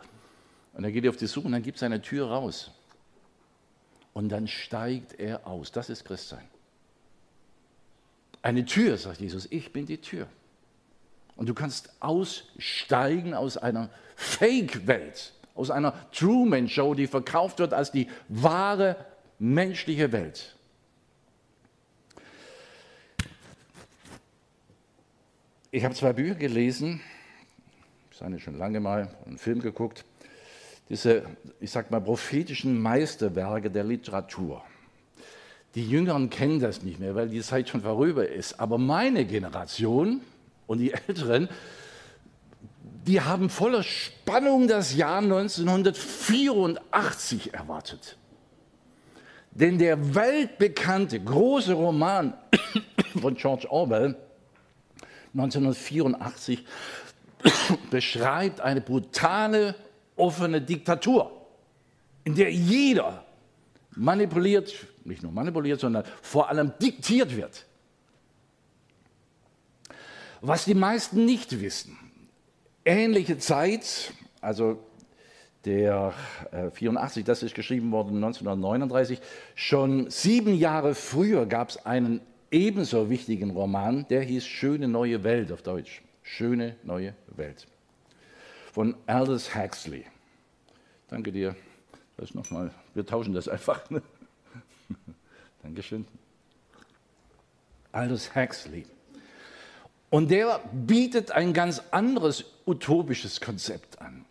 und 0.74 0.84
er 0.84 0.92
geht 0.92 1.08
auf 1.08 1.18
die 1.18 1.28
Suche 1.28 1.48
und 1.48 1.52
dann 1.52 1.64
gibt 1.64 1.78
es 1.78 1.84
eine 1.84 2.02
Tür 2.02 2.28
raus. 2.28 2.72
Und 4.14 4.30
dann 4.30 4.48
steigt 4.48 5.20
er 5.20 5.48
aus. 5.48 5.72
Das 5.72 5.90
ist 5.90 6.06
Christsein. 6.06 6.48
Eine 8.44 8.66
Tür, 8.66 8.98
sagt 8.98 9.22
Jesus, 9.22 9.48
ich 9.50 9.74
bin 9.74 9.86
die 9.86 9.98
Tür. 9.98 10.28
Und 11.36 11.50
du 11.50 11.54
kannst 11.54 11.90
aussteigen 12.00 13.34
aus 13.34 13.58
einer 13.58 13.90
Fake-Welt, 14.16 15.34
aus 15.56 15.72
einer 15.72 15.94
Truman-Show, 16.12 16.96
die 16.96 17.08
verkauft 17.08 17.60
wird 17.60 17.74
als 17.74 17.92
die 17.92 18.08
wahre 18.28 18.96
menschliche 19.40 20.12
Welt. 20.12 20.56
Ich 25.72 25.84
habe 25.84 25.96
zwei 25.96 26.14
Bücher 26.14 26.36
gelesen, 26.36 27.02
ich 28.12 28.22
habe 28.22 28.40
schon 28.40 28.58
lange 28.58 28.80
mal 28.80 29.10
einen 29.26 29.38
Film 29.38 29.60
geguckt, 29.60 30.06
diese, 30.90 31.24
ich 31.60 31.72
sag 31.72 31.90
mal, 31.90 32.00
prophetischen 32.00 32.80
Meisterwerke 32.80 33.72
der 33.72 33.84
Literatur. 33.84 34.64
Die 35.76 35.90
Jüngeren 35.90 36.30
kennen 36.30 36.60
das 36.60 36.84
nicht 36.84 37.00
mehr, 37.00 37.16
weil 37.16 37.30
die 37.30 37.42
Zeit 37.42 37.70
schon 37.70 37.82
vorüber 37.82 38.28
ist. 38.30 38.60
Aber 38.60 38.78
meine 38.78 39.26
Generation 39.26 40.22
und 40.68 40.78
die 40.78 40.94
Älteren, 40.94 41.50
die 43.06 43.22
haben 43.22 43.50
voller 43.50 43.84
Spannung 43.84 44.68
das 44.68 44.96
Jahr 44.96 45.20
1984 45.20 47.54
erwartet. 47.54 48.18
Denn 49.52 49.78
der 49.78 50.16
weltbekannte 50.16 51.20
große 51.20 51.74
Roman 51.74 52.34
von 53.22 53.36
George 53.36 53.70
Orwell 53.70 54.16
1984 55.34 56.66
beschreibt 57.92 58.62
eine 58.62 58.82
brutale, 58.82 59.76
offene 60.16 60.62
Diktatur, 60.62 61.32
in 62.24 62.36
der 62.36 62.52
jeder 62.52 63.26
manipuliert, 63.96 64.74
nicht 65.04 65.24
nur 65.24 65.32
manipuliert, 65.32 65.80
sondern 65.80 66.04
vor 66.22 66.50
allem 66.50 66.74
diktiert 66.82 67.36
wird. 67.36 67.66
Was 70.42 70.66
die 70.66 70.74
meisten 70.74 71.26
nicht 71.26 71.62
wissen, 71.62 71.98
ähnliche 72.86 73.38
Zeit, 73.38 74.14
also 74.42 74.80
der 75.66 76.14
äh, 76.52 76.70
84, 76.72 77.24
das 77.24 77.44
ist 77.44 77.56
geschrieben 77.56 77.92
worden 77.92 78.16
1939, 78.16 79.22
schon 79.56 80.10
sieben 80.10 80.56
Jahre 80.56 80.94
früher 80.94 81.46
gab 81.46 81.70
es 81.70 81.86
einen 81.86 82.22
ebenso 82.52 83.10
wichtigen 83.10 83.52
Roman, 83.52 84.06
der 84.10 84.22
hieß 84.22 84.46
Schöne 84.46 84.88
neue 84.88 85.24
Welt 85.24 85.52
auf 85.52 85.62
Deutsch. 85.62 86.02
Schöne 86.22 86.76
neue 86.84 87.14
Welt. 87.36 87.68
Von 88.72 88.96
Aldous 89.08 89.56
Huxley. 89.56 90.06
Danke 91.10 91.32
dir. 91.32 91.56
Das 92.18 92.34
nochmal. 92.34 92.72
Wir 92.94 93.06
tauschen 93.06 93.34
das 93.34 93.48
einfach. 93.48 93.82
Dankeschön. 95.64 96.06
Aldous 97.92 98.36
Huxley. 98.36 98.86
Und 100.10 100.30
der 100.30 100.60
bietet 100.72 101.32
ein 101.32 101.54
ganz 101.54 101.82
anderes 101.92 102.46
utopisches 102.66 103.42
Konzept 103.42 104.02
an. 104.02 104.26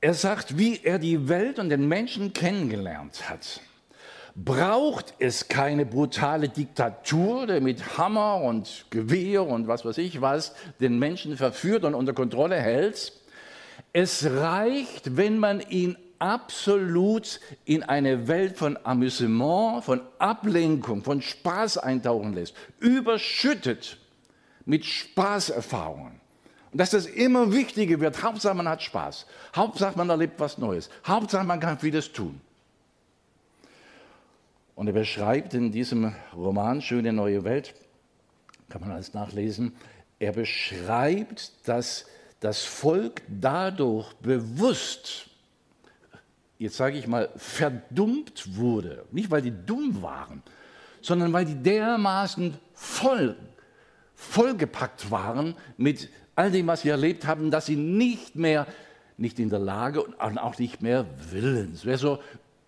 Er 0.00 0.14
sagt, 0.14 0.58
wie 0.58 0.80
er 0.82 0.98
die 0.98 1.28
Welt 1.28 1.58
und 1.58 1.70
den 1.70 1.86
Menschen 1.86 2.32
kennengelernt 2.32 3.28
hat, 3.28 3.60
braucht 4.34 5.14
es 5.18 5.48
keine 5.48 5.84
brutale 5.86 6.48
Diktatur, 6.48 7.46
der 7.46 7.60
mit 7.60 7.98
Hammer 7.98 8.40
und 8.40 8.86
Gewehr 8.90 9.46
und 9.46 9.68
was 9.68 9.84
weiß 9.84 9.98
ich 9.98 10.20
was 10.20 10.54
den 10.80 10.98
Menschen 10.98 11.36
verführt 11.36 11.84
und 11.84 11.94
unter 11.94 12.14
Kontrolle 12.14 12.56
hält. 12.56 13.12
Es 13.92 14.24
reicht, 14.24 15.16
wenn 15.16 15.38
man 15.38 15.60
ihn 15.60 15.96
absolut 16.18 17.40
in 17.64 17.82
eine 17.82 18.28
Welt 18.28 18.56
von 18.56 18.78
Amüsement, 18.84 19.84
von 19.84 20.00
Ablenkung, 20.18 21.02
von 21.02 21.20
Spaß 21.20 21.78
eintauchen 21.78 22.32
lässt, 22.32 22.54
überschüttet 22.78 23.98
mit 24.64 24.84
Spaßerfahrungen. 24.84 26.21
Und 26.72 26.78
dass 26.78 26.90
das 26.90 27.06
immer 27.06 27.52
wichtiger 27.52 28.00
wird. 28.00 28.22
Hauptsache, 28.22 28.54
man 28.54 28.66
hat 28.66 28.82
Spaß. 28.82 29.26
Hauptsache, 29.54 29.96
man 29.96 30.08
erlebt 30.08 30.40
was 30.40 30.56
Neues. 30.56 30.88
Hauptsache, 31.06 31.44
man 31.44 31.60
kann 31.60 31.78
vieles 31.78 32.12
tun. 32.12 32.40
Und 34.74 34.86
er 34.86 34.94
beschreibt 34.94 35.52
in 35.52 35.70
diesem 35.70 36.14
Roman 36.34 36.80
Schöne 36.80 37.12
neue 37.12 37.44
Welt, 37.44 37.74
kann 38.70 38.80
man 38.80 38.90
alles 38.90 39.12
nachlesen, 39.12 39.76
er 40.18 40.32
beschreibt, 40.32 41.68
dass 41.68 42.06
das 42.40 42.64
Volk 42.64 43.22
dadurch 43.28 44.12
bewusst, 44.14 45.28
jetzt 46.58 46.76
sage 46.76 46.96
ich 46.96 47.06
mal, 47.06 47.28
verdummt 47.36 48.56
wurde. 48.56 49.04
Nicht, 49.12 49.30
weil 49.30 49.42
die 49.42 49.52
dumm 49.52 50.00
waren, 50.00 50.42
sondern 51.02 51.32
weil 51.32 51.44
die 51.44 51.54
dermaßen 51.54 52.56
voll, 52.72 53.36
vollgepackt 54.14 55.10
waren 55.10 55.54
mit 55.76 56.08
all 56.34 56.50
dem, 56.50 56.66
was 56.66 56.82
sie 56.82 56.88
erlebt 56.88 57.26
haben, 57.26 57.50
dass 57.50 57.66
sie 57.66 57.76
nicht 57.76 58.36
mehr, 58.36 58.66
nicht 59.16 59.38
in 59.38 59.50
der 59.50 59.58
Lage 59.58 60.02
und 60.02 60.38
auch 60.38 60.58
nicht 60.58 60.82
mehr 60.82 61.06
willens. 61.30 61.84
Wer 61.84 61.98
so 61.98 62.18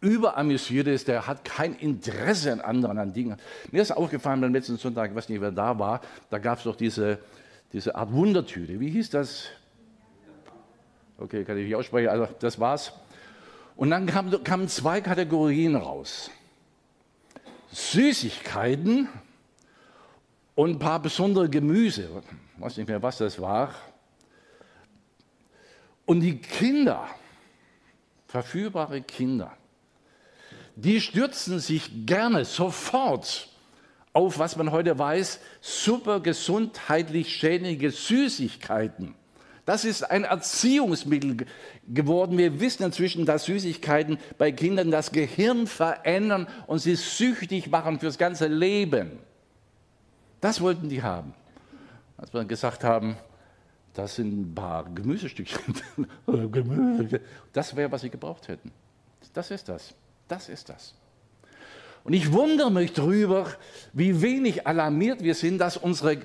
überamüsiert 0.01 0.87
ist, 0.87 1.09
der 1.09 1.27
hat 1.27 1.45
kein 1.45 1.75
Interesse 1.75 2.53
an 2.53 2.61
anderen, 2.61 2.99
an 2.99 3.13
Dingen. 3.13 3.39
Mir 3.71 3.81
ist 3.81 3.91
aufgefallen 3.91 4.41
beim 4.41 4.53
letzten 4.53 4.77
Sonntag, 4.77 5.11
ich 5.11 5.17
weiß 5.17 5.29
nicht, 5.31 5.41
wer 5.41 5.51
da 5.51 5.79
war, 5.79 6.03
da 6.29 6.39
gab 6.39 6.59
es 6.59 6.65
doch 6.65 6.77
diese, 6.77 7.19
diese 7.73 7.95
Art 7.95 8.13
Wundertüte. 8.13 8.79
Wie 8.79 8.91
hieß 8.91 9.11
das? 9.11 9.47
Okay, 11.19 11.45
kann 11.45 11.57
ich 11.57 11.65
nicht 11.65 11.75
aussprechen, 11.75 12.09
also 12.09 12.29
das 12.39 12.61
war's. 12.61 12.93
Und 13.77 13.91
dann 13.91 14.07
kamen, 14.07 14.45
kamen 14.45 14.69
zwei 14.69 15.01
Kategorien 15.01 15.75
raus. 15.75 16.31
Süßigkeiten 17.73 19.09
und 20.55 20.71
ein 20.71 20.79
paar 20.79 21.01
besondere 21.01 21.49
Gemüse 21.49 22.09
weiß 22.59 22.77
nicht 22.77 22.89
mehr, 22.89 23.03
was 23.03 23.19
das 23.19 23.41
war. 23.41 23.75
Und 26.07 26.21
die 26.21 26.39
Kinder, 26.39 27.09
verfügbare 28.27 29.03
Kinder, 29.03 29.53
die 30.77 31.01
stürzen 31.01 31.61
sich 31.61 32.07
gerne 32.07 32.45
sofort 32.45 33.49
auf, 34.13 34.39
was 34.39 34.57
man 34.57 34.71
heute 34.71 34.99
weiß, 34.99 35.41
super 35.61 36.21
gesundheitlich 36.21 37.35
schädliche 37.35 37.91
Süßigkeiten. 37.91 39.15
Das 39.65 39.85
ist 39.85 40.03
ein 40.03 40.25
Erziehungsmittel 40.25 41.47
geworden. 41.89 42.37
Wir 42.37 42.61
wissen 42.61 42.83
inzwischen, 42.83 43.25
dass 43.25 43.47
Süßigkeiten 43.47 44.19
bei 44.37 44.53
Kindern 44.53 44.91
das 44.91 45.11
Gehirn 45.11 45.67
verändern 45.67 46.47
und 46.67 46.81
sie 46.81 46.97
süchtig 46.97 47.71
machen 47.71 47.99
fürs 47.99 48.19
ganze 48.19 48.47
Leben. 48.47 49.19
Das 50.41 50.61
wollten 50.61 50.91
die 50.91 51.03
haben 51.03 51.35
als 52.17 52.33
wir 52.33 52.45
gesagt 52.45 52.85
haben, 52.85 53.17
das 53.95 54.17
sind 54.17 54.41
ein 54.41 54.55
paar 54.55 54.85
Gemüsestückchen. 54.85 55.75
das 57.53 57.77
wäre, 57.77 57.93
was 57.93 58.01
sie 58.01 58.11
gebraucht 58.11 58.49
hätten. 58.49 58.73
Das 59.33 59.51
ist 59.51 59.69
das. 59.69 59.95
Das 60.29 60.49
ist 60.49 60.69
das. 60.69 60.95
Und 62.03 62.13
ich 62.13 62.33
wundere 62.33 62.71
mich 62.71 62.93
darüber, 62.93 63.47
wie 63.93 64.21
wenig 64.21 64.67
alarmiert 64.67 65.23
wir 65.23 65.35
sind, 65.35 65.59
dass 65.59 65.77
unsere 65.77 66.19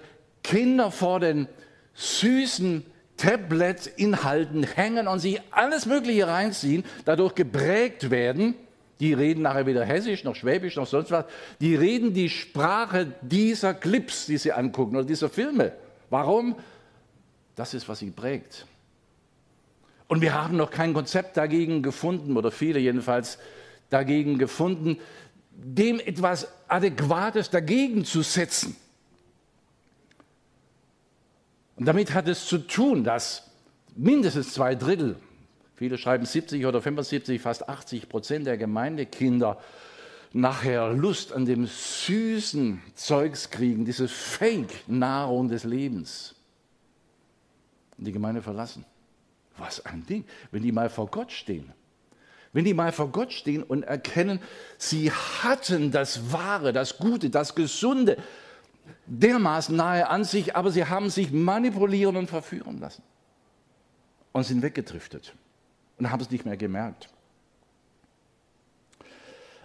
Kinder 0.43 0.91
vor 0.91 1.19
den 1.19 1.47
süßen 1.93 2.85
Tablet-Inhalten 3.17 4.63
hängen 4.63 5.07
und 5.07 5.19
sich 5.19 5.41
alles 5.51 5.85
Mögliche 5.85 6.27
reinziehen, 6.27 6.83
dadurch 7.05 7.35
geprägt 7.35 8.09
werden. 8.09 8.55
Die 8.99 9.13
reden 9.13 9.43
nachher 9.43 9.65
wieder 9.65 9.85
Hessisch, 9.85 10.23
noch 10.23 10.35
Schwäbisch, 10.35 10.75
noch 10.75 10.87
sonst 10.87 11.11
was. 11.11 11.25
Die 11.61 11.75
reden 11.75 12.13
die 12.13 12.29
Sprache 12.29 13.13
dieser 13.21 13.73
Clips, 13.73 14.25
die 14.25 14.37
sie 14.37 14.51
angucken 14.51 14.97
oder 14.97 15.05
dieser 15.05 15.29
Filme. 15.29 15.71
Warum? 16.09 16.57
Das 17.55 17.73
ist, 17.73 17.87
was 17.87 17.99
sie 17.99 18.11
prägt. 18.11 18.65
Und 20.07 20.21
wir 20.21 20.33
haben 20.33 20.57
noch 20.57 20.71
kein 20.71 20.93
Konzept 20.93 21.37
dagegen 21.37 21.81
gefunden, 21.81 22.35
oder 22.35 22.51
viele 22.51 22.79
jedenfalls 22.79 23.37
dagegen 23.89 24.37
gefunden, 24.37 24.97
dem 25.51 25.99
etwas 25.99 26.47
Adäquates 26.67 27.49
dagegen 27.49 28.05
zu 28.05 28.21
setzen. 28.21 28.75
Und 31.75 31.85
damit 31.85 32.13
hat 32.13 32.27
es 32.27 32.45
zu 32.45 32.57
tun, 32.57 33.03
dass 33.03 33.49
mindestens 33.95 34.53
zwei 34.53 34.75
Drittel, 34.75 35.15
viele 35.79 35.97
schreiben 35.97 36.25
70 36.25 36.65
oder 36.65 36.81
75, 36.81 37.41
fast 37.41 37.69
80 37.69 38.09
Prozent 38.09 38.45
der 38.45 38.57
Gemeindekinder 38.57 39.57
nachher 40.33 40.91
Lust 40.91 41.31
an 41.31 41.45
dem 41.45 41.67
süßen 41.67 42.81
Zeugs 42.95 43.49
kriegen, 43.49 43.85
diese 43.85 44.09
Fake-Nahrung 44.09 45.47
des 45.47 45.63
Lebens 45.63 46.35
und 47.97 48.03
die 48.03 48.11
Gemeinde 48.11 48.41
verlassen. 48.41 48.83
Was 49.57 49.85
ein 49.85 50.05
Ding, 50.05 50.25
wenn 50.51 50.63
die 50.63 50.73
mal 50.73 50.89
vor 50.89 51.07
Gott 51.07 51.31
stehen. 51.31 51.71
Wenn 52.51 52.65
die 52.65 52.73
mal 52.73 52.91
vor 52.91 53.09
Gott 53.09 53.31
stehen 53.31 53.63
und 53.63 53.83
erkennen, 53.83 54.41
sie 54.77 55.13
hatten 55.13 55.91
das 55.91 56.33
Wahre, 56.33 56.73
das 56.73 56.97
Gute, 56.97 57.29
das 57.29 57.55
Gesunde 57.55 58.17
dermaßen 59.05 59.73
nahe 59.73 60.09
an 60.09 60.25
sich, 60.25 60.57
aber 60.57 60.71
sie 60.71 60.83
haben 60.83 61.09
sich 61.09 61.31
manipulieren 61.31 62.17
und 62.17 62.29
verführen 62.29 62.79
lassen 62.81 63.03
und 64.33 64.43
sind 64.43 64.61
weggedriftet 64.61 65.33
und 65.99 66.11
haben 66.11 66.21
es 66.21 66.31
nicht 66.31 66.45
mehr 66.45 66.57
gemerkt. 66.57 67.09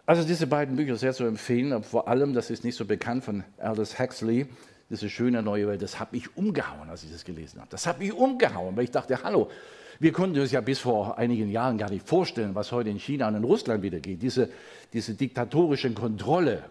Also 0.06 0.24
diese 0.24 0.46
beiden 0.46 0.76
Bücher 0.76 0.96
sehr 0.96 1.14
zu 1.14 1.24
empfehlen, 1.24 1.72
aber 1.72 1.84
vor 1.84 2.08
allem, 2.08 2.34
das 2.34 2.50
ist 2.50 2.62
nicht 2.62 2.76
so 2.76 2.84
bekannt 2.84 3.24
von 3.24 3.44
Aldous 3.58 3.98
Huxley, 3.98 4.46
diese 4.90 5.08
schöne 5.08 5.42
neue 5.42 5.66
Welt, 5.66 5.80
das 5.80 5.98
hat 5.98 6.12
mich 6.12 6.36
umgehauen, 6.36 6.90
als 6.90 7.04
ich 7.04 7.10
das 7.10 7.24
gelesen 7.24 7.60
habe. 7.60 7.70
Das 7.70 7.86
hat 7.86 8.00
mich 8.00 8.12
umgehauen, 8.12 8.76
weil 8.76 8.84
ich 8.84 8.90
dachte, 8.90 9.22
hallo, 9.22 9.50
wir 9.98 10.12
konnten 10.12 10.38
uns 10.38 10.52
ja 10.52 10.60
bis 10.60 10.80
vor 10.80 11.16
einigen 11.16 11.48
Jahren 11.48 11.78
gar 11.78 11.88
nicht 11.88 12.06
vorstellen, 12.06 12.54
was 12.54 12.70
heute 12.70 12.90
in 12.90 12.98
China 12.98 13.28
und 13.28 13.36
in 13.36 13.44
Russland 13.44 13.82
wieder 13.82 14.00
geht. 14.00 14.20
Diese, 14.20 14.50
diese 14.92 15.14
diktatorische 15.14 15.90
Kontrolle 15.92 16.64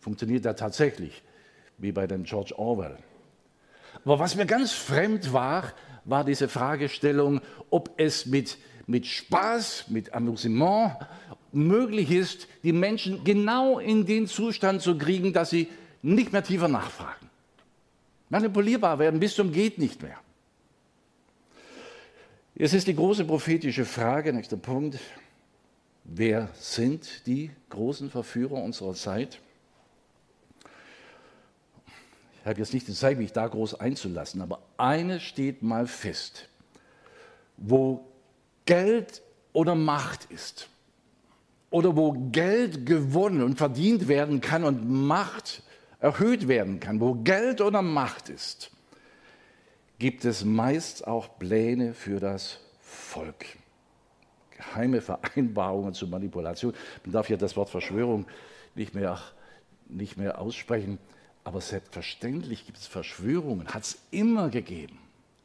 funktioniert 0.00 0.44
da 0.44 0.52
tatsächlich, 0.52 1.22
wie 1.78 1.92
bei 1.92 2.06
dem 2.06 2.24
George 2.24 2.58
Orwell. 2.58 2.98
Aber 4.04 4.18
was 4.18 4.34
mir 4.34 4.46
ganz 4.46 4.72
fremd 4.72 5.32
war, 5.32 5.72
war 6.08 6.24
diese 6.24 6.48
Fragestellung, 6.48 7.40
ob 7.70 7.92
es 7.98 8.26
mit, 8.26 8.56
mit 8.86 9.06
Spaß, 9.06 9.86
mit 9.88 10.14
Amüsement 10.14 10.96
möglich 11.52 12.10
ist, 12.10 12.48
die 12.62 12.72
Menschen 12.72 13.24
genau 13.24 13.78
in 13.78 14.06
den 14.06 14.26
Zustand 14.26 14.82
zu 14.82 14.96
kriegen, 14.96 15.32
dass 15.32 15.50
sie 15.50 15.68
nicht 16.02 16.32
mehr 16.32 16.42
tiefer 16.42 16.68
nachfragen. 16.68 17.28
Manipulierbar 18.30 18.98
werden 18.98 19.20
bis 19.20 19.34
zum 19.34 19.52
geht 19.52 19.78
nicht 19.78 20.02
mehr. 20.02 20.18
Es 22.54 22.74
ist 22.74 22.86
die 22.86 22.96
große 22.96 23.24
prophetische 23.24 23.84
Frage, 23.84 24.32
nächster 24.32 24.56
Punkt. 24.56 24.98
Wer 26.04 26.48
sind 26.54 27.26
die 27.26 27.50
großen 27.68 28.10
Verführer 28.10 28.62
unserer 28.62 28.94
Zeit? 28.94 29.38
Ich 32.34 32.37
habe 32.48 32.58
jetzt 32.58 32.74
nicht 32.74 32.88
die 32.88 32.94
Zeit, 32.94 33.18
mich 33.18 33.32
da 33.32 33.46
groß 33.46 33.78
einzulassen, 33.80 34.42
aber 34.42 34.60
eines 34.76 35.22
steht 35.22 35.62
mal 35.62 35.86
fest. 35.86 36.48
Wo 37.56 38.06
Geld 38.64 39.22
oder 39.52 39.74
Macht 39.74 40.26
ist, 40.30 40.68
oder 41.70 41.96
wo 41.96 42.12
Geld 42.32 42.86
gewonnen 42.86 43.42
und 43.42 43.56
verdient 43.56 44.08
werden 44.08 44.40
kann 44.40 44.64
und 44.64 44.88
Macht 44.88 45.62
erhöht 46.00 46.48
werden 46.48 46.80
kann, 46.80 47.00
wo 47.00 47.14
Geld 47.14 47.60
oder 47.60 47.82
Macht 47.82 48.28
ist, 48.28 48.70
gibt 49.98 50.24
es 50.24 50.44
meist 50.44 51.06
auch 51.06 51.38
Pläne 51.38 51.92
für 51.92 52.20
das 52.20 52.60
Volk. 52.80 53.44
Geheime 54.56 55.00
Vereinbarungen 55.00 55.92
zur 55.92 56.08
Manipulation. 56.08 56.72
Man 57.04 57.12
darf 57.12 57.28
ja 57.28 57.36
das 57.36 57.56
Wort 57.56 57.70
Verschwörung 57.70 58.26
nicht 58.74 58.94
mehr, 58.94 59.20
nicht 59.88 60.16
mehr 60.16 60.40
aussprechen, 60.40 60.98
aber 61.48 61.62
selbstverständlich 61.62 62.66
gibt 62.66 62.76
es 62.76 62.86
Verschwörungen, 62.86 63.68
hat 63.68 63.82
es 63.82 63.98
immer 64.10 64.50
gegeben. 64.50 64.98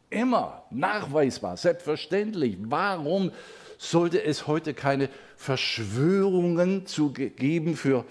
Immer 0.10 0.66
nachweisbar, 0.70 1.56
selbstverständlich. 1.56 2.58
Warum 2.60 3.32
sollte 3.78 4.22
es 4.22 4.46
heute 4.46 4.74
keine 4.74 5.08
Verschwörungen 5.38 6.86
zu 6.88 7.14
geben 7.14 7.78
für, 7.78 8.04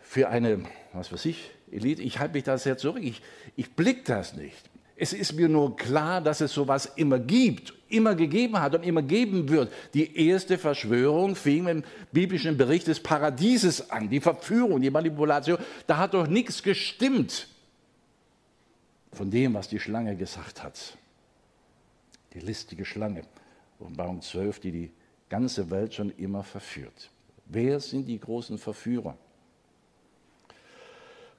für 0.00 0.30
eine, 0.30 0.64
was 0.94 1.12
weiß 1.12 1.26
ich, 1.26 1.50
Elite? 1.70 2.00
Ich 2.00 2.20
halte 2.20 2.32
mich 2.32 2.44
da 2.44 2.56
sehr 2.56 2.78
zurück. 2.78 3.02
Ich, 3.02 3.20
ich 3.54 3.74
blicke 3.74 4.04
das 4.06 4.32
nicht. 4.32 4.70
Es 4.96 5.12
ist 5.12 5.34
mir 5.34 5.50
nur 5.50 5.76
klar, 5.76 6.22
dass 6.22 6.40
es 6.40 6.54
sowas 6.54 6.90
immer 6.96 7.18
gibt, 7.18 7.74
immer 7.94 8.14
gegeben 8.14 8.60
hat 8.60 8.74
und 8.74 8.82
immer 8.82 9.02
geben 9.02 9.48
wird. 9.48 9.72
Die 9.94 10.26
erste 10.28 10.58
Verschwörung 10.58 11.36
fing 11.36 11.66
im 11.66 11.84
biblischen 12.12 12.56
Bericht 12.56 12.86
des 12.86 13.00
Paradieses 13.00 13.90
an. 13.90 14.08
Die 14.08 14.20
Verführung, 14.20 14.80
die 14.80 14.90
Manipulation, 14.90 15.58
da 15.86 15.98
hat 15.98 16.14
doch 16.14 16.26
nichts 16.26 16.62
gestimmt 16.62 17.48
von 19.12 19.30
dem, 19.30 19.54
was 19.54 19.68
die 19.68 19.78
Schlange 19.78 20.16
gesagt 20.16 20.62
hat. 20.62 20.96
Die 22.34 22.40
listige 22.40 22.84
Schlange. 22.84 23.22
Offenbarung 23.78 24.20
12, 24.20 24.60
die 24.60 24.72
die 24.72 24.90
ganze 25.28 25.70
Welt 25.70 25.94
schon 25.94 26.10
immer 26.16 26.42
verführt. 26.42 27.10
Wer 27.46 27.80
sind 27.80 28.06
die 28.06 28.18
großen 28.18 28.58
Verführer? 28.58 29.16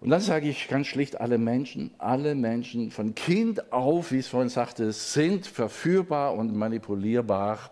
Und 0.02 0.10
dann 0.10 0.22
sage 0.22 0.48
ich 0.50 0.68
ganz 0.68 0.88
schlicht, 0.88 1.20
alle 1.20 1.38
Menschen, 1.38 1.92
alle 1.98 2.36
Menschen 2.36 2.92
von 2.92 3.16
Kind 3.16 3.72
auf, 3.72 4.12
wie 4.12 4.20
ich 4.20 4.26
es 4.26 4.28
vorhin 4.28 4.50
sagte, 4.50 4.92
sind 4.92 5.48
verführbar 5.48 6.36
und 6.36 6.54
manipulierbar. 6.54 7.72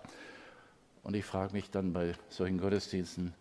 Und 1.04 1.16
ich 1.16 1.26
frage 1.26 1.54
mich 1.54 1.70
dann 1.70 1.94
bei 1.94 2.14
solchen 2.30 2.58
Gottesdiensten, 2.58 3.34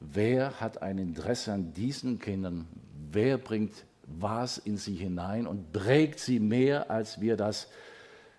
wer 0.00 0.60
hat 0.60 0.82
ein 0.82 0.98
Interesse 0.98 1.52
an 1.52 1.72
diesen 1.74 2.18
Kindern? 2.20 2.66
Wer 3.10 3.38
bringt 3.38 3.84
was 4.06 4.58
in 4.58 4.76
sie 4.76 4.94
hinein 4.94 5.46
und 5.46 5.72
prägt 5.72 6.18
sie 6.18 6.40
mehr, 6.40 6.90
als 6.90 7.20
wir 7.20 7.36
das 7.36 7.68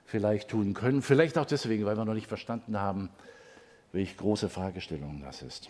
vielleicht 0.06 0.50
tun 0.50 0.74
können? 0.74 1.02
Vielleicht 1.02 1.38
auch 1.38 1.46
deswegen, 1.46 1.86
weil 1.86 1.98
wir 1.98 2.06
noch 2.06 2.13
nicht 2.13 2.28
verstanden 2.28 2.80
haben, 2.80 3.10
welche 3.91 4.15
große 4.15 4.50
Fragestellung 4.50 5.22
das 5.24 5.41
ist. 5.41 5.69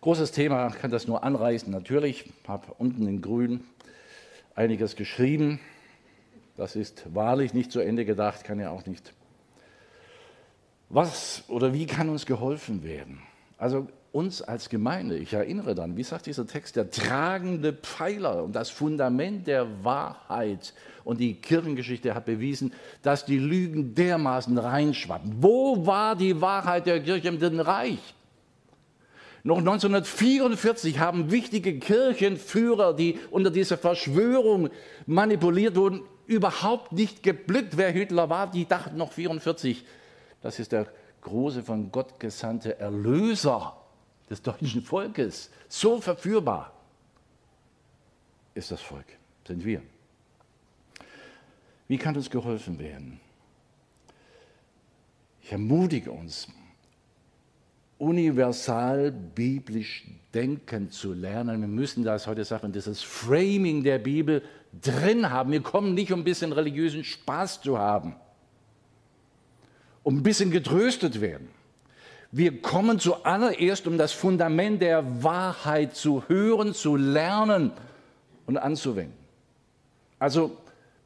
Großes 0.00 0.30
Thema, 0.30 0.70
kann 0.70 0.92
das 0.92 1.08
nur 1.08 1.24
anreißen. 1.24 1.72
Natürlich, 1.72 2.32
habe 2.46 2.72
unten 2.78 3.08
in 3.08 3.20
Grün 3.20 3.64
einiges 4.54 4.94
geschrieben. 4.94 5.58
Das 6.56 6.76
ist 6.76 7.12
wahrlich 7.14 7.52
nicht 7.52 7.72
zu 7.72 7.80
Ende 7.80 8.04
gedacht, 8.04 8.44
kann 8.44 8.60
ja 8.60 8.70
auch 8.70 8.86
nicht. 8.86 9.12
Was 10.88 11.42
oder 11.48 11.74
wie 11.74 11.86
kann 11.86 12.08
uns 12.10 12.26
geholfen 12.26 12.84
werden? 12.84 13.20
Also 13.58 13.88
uns 14.12 14.40
als 14.40 14.68
Gemeinde, 14.68 15.18
ich 15.18 15.32
erinnere 15.32 15.74
dann, 15.74 15.96
wie 15.96 16.04
sagt 16.04 16.26
dieser 16.26 16.46
Text, 16.46 16.76
der 16.76 16.90
tragende 16.90 17.72
Pfeiler 17.72 18.44
und 18.44 18.54
das 18.54 18.70
Fundament 18.70 19.48
der 19.48 19.84
Wahrheit. 19.84 20.74
Und 21.02 21.18
die 21.18 21.34
Kirchengeschichte 21.34 22.14
hat 22.14 22.24
bewiesen, 22.24 22.72
dass 23.02 23.24
die 23.24 23.38
Lügen 23.38 23.96
dermaßen 23.96 24.56
reinschwappen. 24.58 25.42
Wo 25.42 25.86
war 25.86 26.14
die 26.14 26.40
Wahrheit 26.40 26.86
der 26.86 27.02
Kirche 27.02 27.28
im 27.28 27.40
Dritten 27.40 27.60
Reich? 27.60 28.14
Noch 29.48 29.60
1944 29.60 30.98
haben 30.98 31.30
wichtige 31.30 31.78
Kirchenführer, 31.78 32.92
die 32.92 33.18
unter 33.30 33.50
dieser 33.50 33.78
Verschwörung 33.78 34.68
manipuliert 35.06 35.74
wurden, 35.74 36.02
überhaupt 36.26 36.92
nicht 36.92 37.22
geblückt, 37.22 37.78
wer 37.78 37.90
Hitler 37.90 38.28
war. 38.28 38.50
Die 38.50 38.66
dachten 38.66 38.98
noch 38.98 39.06
1944, 39.06 39.86
das 40.42 40.58
ist 40.58 40.72
der 40.72 40.86
große 41.22 41.62
von 41.62 41.90
Gott 41.90 42.20
gesandte 42.20 42.78
Erlöser 42.78 43.74
des 44.28 44.42
deutschen 44.42 44.82
Volkes. 44.82 45.48
So 45.66 45.98
verführbar 45.98 46.74
ist 48.52 48.70
das 48.70 48.82
Volk, 48.82 49.06
sind 49.46 49.64
wir. 49.64 49.80
Wie 51.86 51.96
kann 51.96 52.14
uns 52.14 52.28
geholfen 52.28 52.78
werden? 52.78 53.18
Ich 55.40 55.50
ermutige 55.52 56.12
uns, 56.12 56.48
universal 57.98 59.10
biblisch 59.10 60.06
denken 60.32 60.90
zu 60.90 61.12
lernen. 61.12 61.60
Wir 61.60 61.68
müssen 61.68 62.04
das 62.04 62.26
heute 62.26 62.44
sagen, 62.44 62.72
dieses 62.72 63.02
Framing 63.02 63.82
der 63.82 63.98
Bibel 63.98 64.42
drin 64.80 65.30
haben. 65.30 65.50
Wir 65.50 65.62
kommen 65.62 65.94
nicht, 65.94 66.12
um 66.12 66.20
ein 66.20 66.24
bisschen 66.24 66.52
religiösen 66.52 67.04
Spaß 67.04 67.62
zu 67.62 67.78
haben, 67.78 68.14
um 70.02 70.18
ein 70.18 70.22
bisschen 70.22 70.50
getröstet 70.50 71.20
werden. 71.20 71.48
Wir 72.30 72.60
kommen 72.60 72.98
zuallererst, 72.98 73.86
um 73.86 73.96
das 73.96 74.12
Fundament 74.12 74.82
der 74.82 75.22
Wahrheit 75.22 75.96
zu 75.96 76.22
hören, 76.28 76.74
zu 76.74 76.94
lernen 76.96 77.72
und 78.46 78.58
anzuwenden. 78.58 79.16
Also 80.18 80.58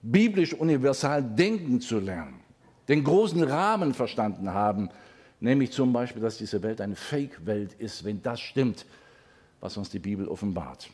biblisch 0.03 0.53
universal 0.53 1.23
denken 1.23 1.81
zu 1.81 2.01
lernen, 2.01 2.41
den 2.89 3.05
großen 3.05 3.43
Rahmen 3.45 3.95
verstanden 3.95 4.53
haben, 4.53 4.91
Nämlich 5.43 5.73
zum 5.73 5.93
Beispiel, 5.93 6.23
dass 6.23 6.39
diese 6.39 6.63
Welt 6.63 6.81
eine 6.81 6.95
Fake-Welt 6.95 7.75
ist, 7.75 8.05
wenn 8.05 8.23
das 8.23 8.39
stimmt, 8.41 8.87
was 9.61 9.77
uns 9.77 9.91
die 9.91 9.99
Bibel 9.99 10.29
offenbart. 10.29 10.89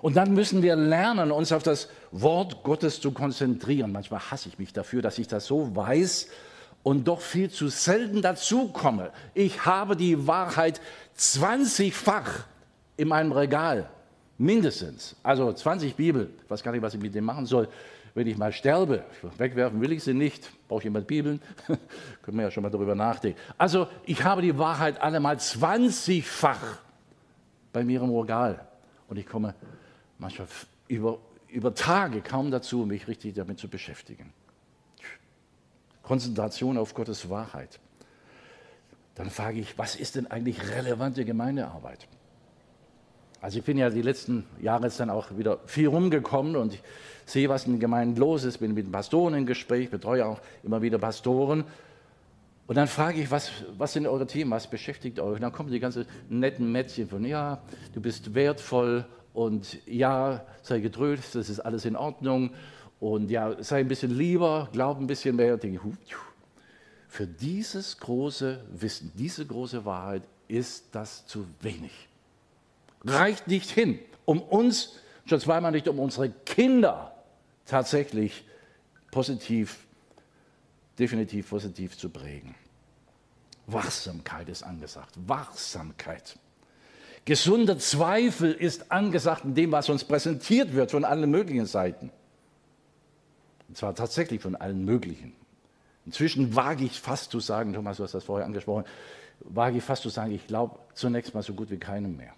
Und 0.00 0.16
dann 0.16 0.32
müssen 0.32 0.62
wir 0.62 0.76
lernen, 0.76 1.32
uns 1.32 1.50
auf 1.50 1.64
das 1.64 1.88
Wort 2.12 2.62
Gottes 2.62 3.00
zu 3.00 3.10
konzentrieren. 3.10 3.90
Manchmal 3.90 4.20
hasse 4.30 4.48
ich 4.48 4.60
mich 4.60 4.72
dafür, 4.72 5.02
dass 5.02 5.18
ich 5.18 5.26
das 5.26 5.46
so 5.46 5.74
weiß 5.74 6.28
und 6.84 7.08
doch 7.08 7.20
viel 7.20 7.50
zu 7.50 7.66
selten 7.66 8.22
dazu 8.22 8.68
komme. 8.68 9.10
Ich 9.34 9.66
habe 9.66 9.96
die 9.96 10.28
Wahrheit 10.28 10.80
20-fach 11.18 12.44
in 12.96 13.08
meinem 13.08 13.32
Regal, 13.32 13.90
mindestens. 14.38 15.16
Also 15.24 15.52
20 15.52 15.96
Bibel, 15.96 16.30
ich 16.44 16.48
weiß 16.48 16.62
gar 16.62 16.70
nicht, 16.70 16.82
was 16.82 16.94
ich 16.94 17.00
mit 17.00 17.12
dem 17.12 17.24
machen 17.24 17.46
soll 17.46 17.68
wenn 18.14 18.26
ich 18.26 18.36
mal 18.36 18.52
sterbe, 18.52 19.04
wegwerfen 19.38 19.80
will 19.80 19.92
ich 19.92 20.04
sie 20.04 20.14
nicht, 20.14 20.50
braucht 20.68 20.84
jemand 20.84 21.06
Bibeln? 21.06 21.40
Können 22.22 22.36
wir 22.36 22.44
ja 22.44 22.50
schon 22.50 22.62
mal 22.62 22.70
darüber 22.70 22.94
nachdenken. 22.94 23.38
Also 23.56 23.88
ich 24.04 24.22
habe 24.24 24.42
die 24.42 24.58
Wahrheit 24.58 25.00
allemal 25.00 25.36
20-fach 25.36 26.78
bei 27.72 27.84
mir 27.84 28.02
im 28.02 28.14
Regal 28.14 28.66
und 29.08 29.16
ich 29.16 29.26
komme 29.26 29.54
manchmal 30.18 30.46
über, 30.88 31.18
über 31.48 31.74
Tage 31.74 32.20
kaum 32.20 32.50
dazu, 32.50 32.84
mich 32.84 33.08
richtig 33.08 33.34
damit 33.34 33.58
zu 33.58 33.68
beschäftigen. 33.68 34.32
Konzentration 36.02 36.76
auf 36.76 36.94
Gottes 36.94 37.30
Wahrheit. 37.30 37.80
Dann 39.14 39.30
frage 39.30 39.60
ich, 39.60 39.78
was 39.78 39.96
ist 39.96 40.16
denn 40.16 40.26
eigentlich 40.30 40.70
relevante 40.70 41.24
Gemeindearbeit? 41.24 42.08
Also 43.42 43.58
ich 43.58 43.64
bin 43.64 43.76
ja 43.76 43.90
die 43.90 44.02
letzten 44.02 44.44
Jahre 44.60 44.84
jetzt 44.84 45.00
dann 45.00 45.10
auch 45.10 45.36
wieder 45.36 45.58
viel 45.66 45.88
rumgekommen 45.88 46.54
und 46.54 46.74
ich 46.74 46.82
sehe, 47.26 47.48
was 47.48 47.66
in 47.66 47.72
den 47.72 47.80
Gemeinden 47.80 48.16
los 48.16 48.44
ist, 48.44 48.58
bin 48.58 48.72
mit 48.72 48.90
Pastoren 48.90 49.34
im 49.34 49.46
Gespräch, 49.46 49.90
betreue 49.90 50.24
auch 50.24 50.40
immer 50.62 50.80
wieder 50.80 50.98
Pastoren. 50.98 51.64
Und 52.68 52.76
dann 52.76 52.86
frage 52.86 53.20
ich, 53.20 53.32
was, 53.32 53.50
was 53.76 53.94
sind 53.94 54.06
eure 54.06 54.28
Themen, 54.28 54.52
was 54.52 54.70
beschäftigt 54.70 55.18
euch? 55.18 55.34
Und 55.34 55.40
dann 55.40 55.50
kommen 55.50 55.72
die 55.72 55.80
ganzen 55.80 56.06
netten 56.28 56.70
Mätzchen 56.70 57.08
von, 57.08 57.24
ja, 57.24 57.60
du 57.92 58.00
bist 58.00 58.32
wertvoll 58.32 59.04
und 59.34 59.76
ja, 59.86 60.46
sei 60.62 60.78
getröstet, 60.78 61.40
das 61.40 61.48
ist 61.50 61.58
alles 61.58 61.84
in 61.84 61.96
Ordnung 61.96 62.50
und 63.00 63.28
ja, 63.28 63.60
sei 63.60 63.80
ein 63.80 63.88
bisschen 63.88 64.16
lieber, 64.16 64.68
glaub 64.72 65.00
ein 65.00 65.08
bisschen 65.08 65.34
mehr. 65.34 65.54
Und 65.54 65.64
denke, 65.64 65.80
für 67.08 67.26
dieses 67.26 67.98
große 67.98 68.62
Wissen, 68.72 69.10
diese 69.16 69.44
große 69.44 69.84
Wahrheit 69.84 70.22
ist 70.46 70.94
das 70.94 71.26
zu 71.26 71.44
wenig 71.60 71.90
reicht 73.04 73.48
nicht 73.48 73.70
hin, 73.70 73.98
um 74.24 74.40
uns, 74.40 74.96
schon 75.26 75.40
zweimal 75.40 75.72
nicht, 75.72 75.88
um 75.88 75.98
unsere 75.98 76.30
Kinder 76.30 77.14
tatsächlich 77.66 78.44
positiv, 79.10 79.86
definitiv 80.98 81.48
positiv 81.48 81.96
zu 81.96 82.08
prägen. 82.08 82.54
Wachsamkeit 83.66 84.48
ist 84.48 84.62
angesagt. 84.62 85.14
Wachsamkeit. 85.26 86.38
Gesunder 87.24 87.78
Zweifel 87.78 88.52
ist 88.52 88.90
angesagt 88.90 89.44
in 89.44 89.54
dem, 89.54 89.70
was 89.70 89.88
uns 89.88 90.04
präsentiert 90.04 90.74
wird 90.74 90.90
von 90.90 91.04
allen 91.04 91.30
möglichen 91.30 91.66
Seiten. 91.66 92.10
Und 93.68 93.76
zwar 93.76 93.94
tatsächlich 93.94 94.42
von 94.42 94.56
allen 94.56 94.84
möglichen. 94.84 95.32
Inzwischen 96.04 96.56
wage 96.56 96.84
ich 96.84 97.00
fast 97.00 97.30
zu 97.30 97.38
sagen, 97.38 97.72
Thomas, 97.72 97.98
du 97.98 98.02
hast 98.02 98.14
das 98.14 98.24
vorher 98.24 98.44
angesprochen, 98.44 98.84
wage 99.40 99.78
ich 99.78 99.84
fast 99.84 100.02
zu 100.02 100.08
sagen, 100.08 100.32
ich 100.32 100.46
glaube 100.48 100.78
zunächst 100.94 101.32
mal 101.32 101.42
so 101.42 101.54
gut 101.54 101.70
wie 101.70 101.78
keinem 101.78 102.16
mehr. 102.16 102.34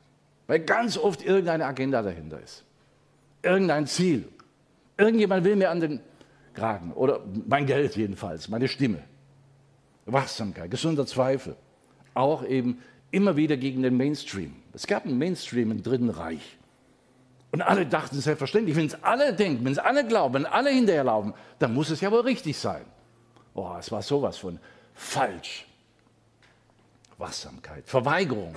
Weil 0.46 0.61
ganz 0.61 0.98
oft 0.98 1.22
irgendeine 1.24 1.66
Agenda 1.66 2.02
dahinter 2.02 2.40
ist. 2.40 2.64
Irgendein 3.42 3.87
Ziel. 3.87 4.28
Irgendjemand 4.96 5.44
will 5.44 5.57
mir 5.57 5.70
an 5.70 5.80
den 5.80 6.00
Kragen. 6.54 6.92
Oder 6.92 7.20
mein 7.46 7.66
Geld 7.66 7.96
jedenfalls, 7.96 8.48
meine 8.48 8.68
Stimme. 8.68 9.02
Wachsamkeit, 10.07 10.70
gesunder 10.70 11.07
Zweifel. 11.07 11.57
Auch 12.12 12.44
eben 12.44 12.83
immer 13.11 13.37
wieder 13.37 13.57
gegen 13.57 13.83
den 13.83 13.96
Mainstream. 13.96 14.54
Es 14.72 14.87
gab 14.87 15.04
einen 15.04 15.18
Mainstream 15.18 15.70
im 15.70 15.83
Dritten 15.83 16.11
Reich. 16.11 16.59
Und 17.52 17.62
alle 17.62 17.87
dachten 17.87 18.20
selbstverständlich, 18.20 18.76
wenn 18.76 18.87
es 18.87 19.02
alle 19.02 19.33
denken, 19.33 19.64
wenn 19.64 19.72
es 19.72 19.78
alle 19.78 20.04
glauben, 20.07 20.35
wenn 20.35 20.46
alle 20.46 20.70
hinterherlaufen, 20.70 21.35
dann 21.61 21.72
muss 21.72 21.90
es 21.90 22.00
ja 22.00 22.11
wohl 22.11 22.22
richtig 22.22 22.59
sein. 22.59 22.85
Oh, 23.54 23.76
es 23.78 23.92
war 23.92 24.02
sowas 24.02 24.37
von 24.37 24.59
falsch. 24.94 25.66
Wachsamkeit, 27.16 27.85
Verweigerung. 27.87 28.57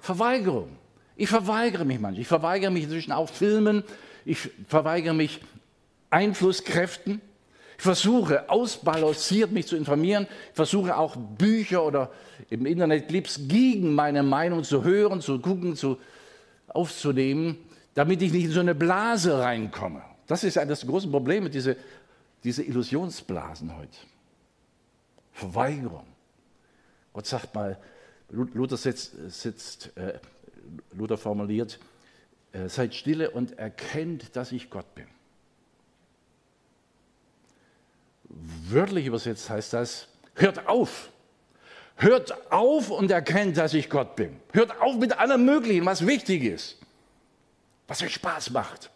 Verweigerung. 0.00 0.76
Ich 1.16 1.28
verweigere 1.28 1.84
mich 1.84 2.00
manchmal. 2.00 2.20
Ich 2.20 2.28
verweigere 2.28 2.70
mich 2.70 2.84
inzwischen 2.84 3.12
auch 3.12 3.28
Filmen. 3.28 3.84
Ich 4.24 4.50
verweigere 4.68 5.14
mich 5.14 5.40
Einflusskräften. 6.10 7.20
Ich 7.76 7.82
versuche 7.82 8.48
ausbalanciert 8.48 9.52
mich 9.52 9.66
zu 9.66 9.76
informieren. 9.76 10.26
Ich 10.50 10.56
versuche 10.56 10.96
auch 10.96 11.16
Bücher 11.16 11.84
oder 11.84 12.10
im 12.50 12.66
Internet 12.66 13.08
Clips 13.08 13.40
gegen 13.48 13.94
meine 13.94 14.22
Meinung 14.22 14.64
zu 14.64 14.84
hören, 14.84 15.20
zu 15.20 15.40
gucken, 15.40 15.76
zu, 15.76 15.98
aufzunehmen, 16.68 17.58
damit 17.94 18.22
ich 18.22 18.32
nicht 18.32 18.44
in 18.44 18.50
so 18.50 18.60
eine 18.60 18.74
Blase 18.74 19.38
reinkomme. 19.38 20.02
Das 20.26 20.44
ist 20.44 20.56
ja 20.56 20.64
das 20.64 20.86
große 20.86 21.08
Problem 21.08 21.44
mit 21.44 21.54
diese, 21.54 21.76
diese 22.42 22.62
Illusionsblasen 22.62 23.76
heute. 23.76 23.96
Verweigerung. 25.32 26.06
Gott 27.12 27.26
sagt 27.26 27.54
mal, 27.54 27.78
Luther 28.30 28.76
sitzt, 28.76 29.14
sitzt 29.28 29.96
äh, 29.96 30.18
Luther 30.92 31.18
formuliert, 31.18 31.78
äh, 32.52 32.68
seid 32.68 32.94
stille 32.94 33.30
und 33.30 33.58
erkennt, 33.58 34.36
dass 34.36 34.52
ich 34.52 34.70
Gott 34.70 34.94
bin. 34.94 35.06
Wörtlich 38.28 39.06
übersetzt 39.06 39.50
heißt 39.50 39.72
das, 39.72 40.08
hört 40.34 40.66
auf. 40.66 41.10
Hört 41.96 42.50
auf 42.52 42.90
und 42.90 43.10
erkennt, 43.10 43.56
dass 43.56 43.74
ich 43.74 43.88
Gott 43.88 44.16
bin. 44.16 44.36
Hört 44.52 44.80
auf 44.80 44.96
mit 44.96 45.16
allem 45.16 45.44
Möglichen, 45.44 45.86
was 45.86 46.06
wichtig 46.06 46.42
ist, 46.42 46.78
was 47.86 48.02
euch 48.02 48.14
Spaß 48.14 48.50
macht, 48.50 48.90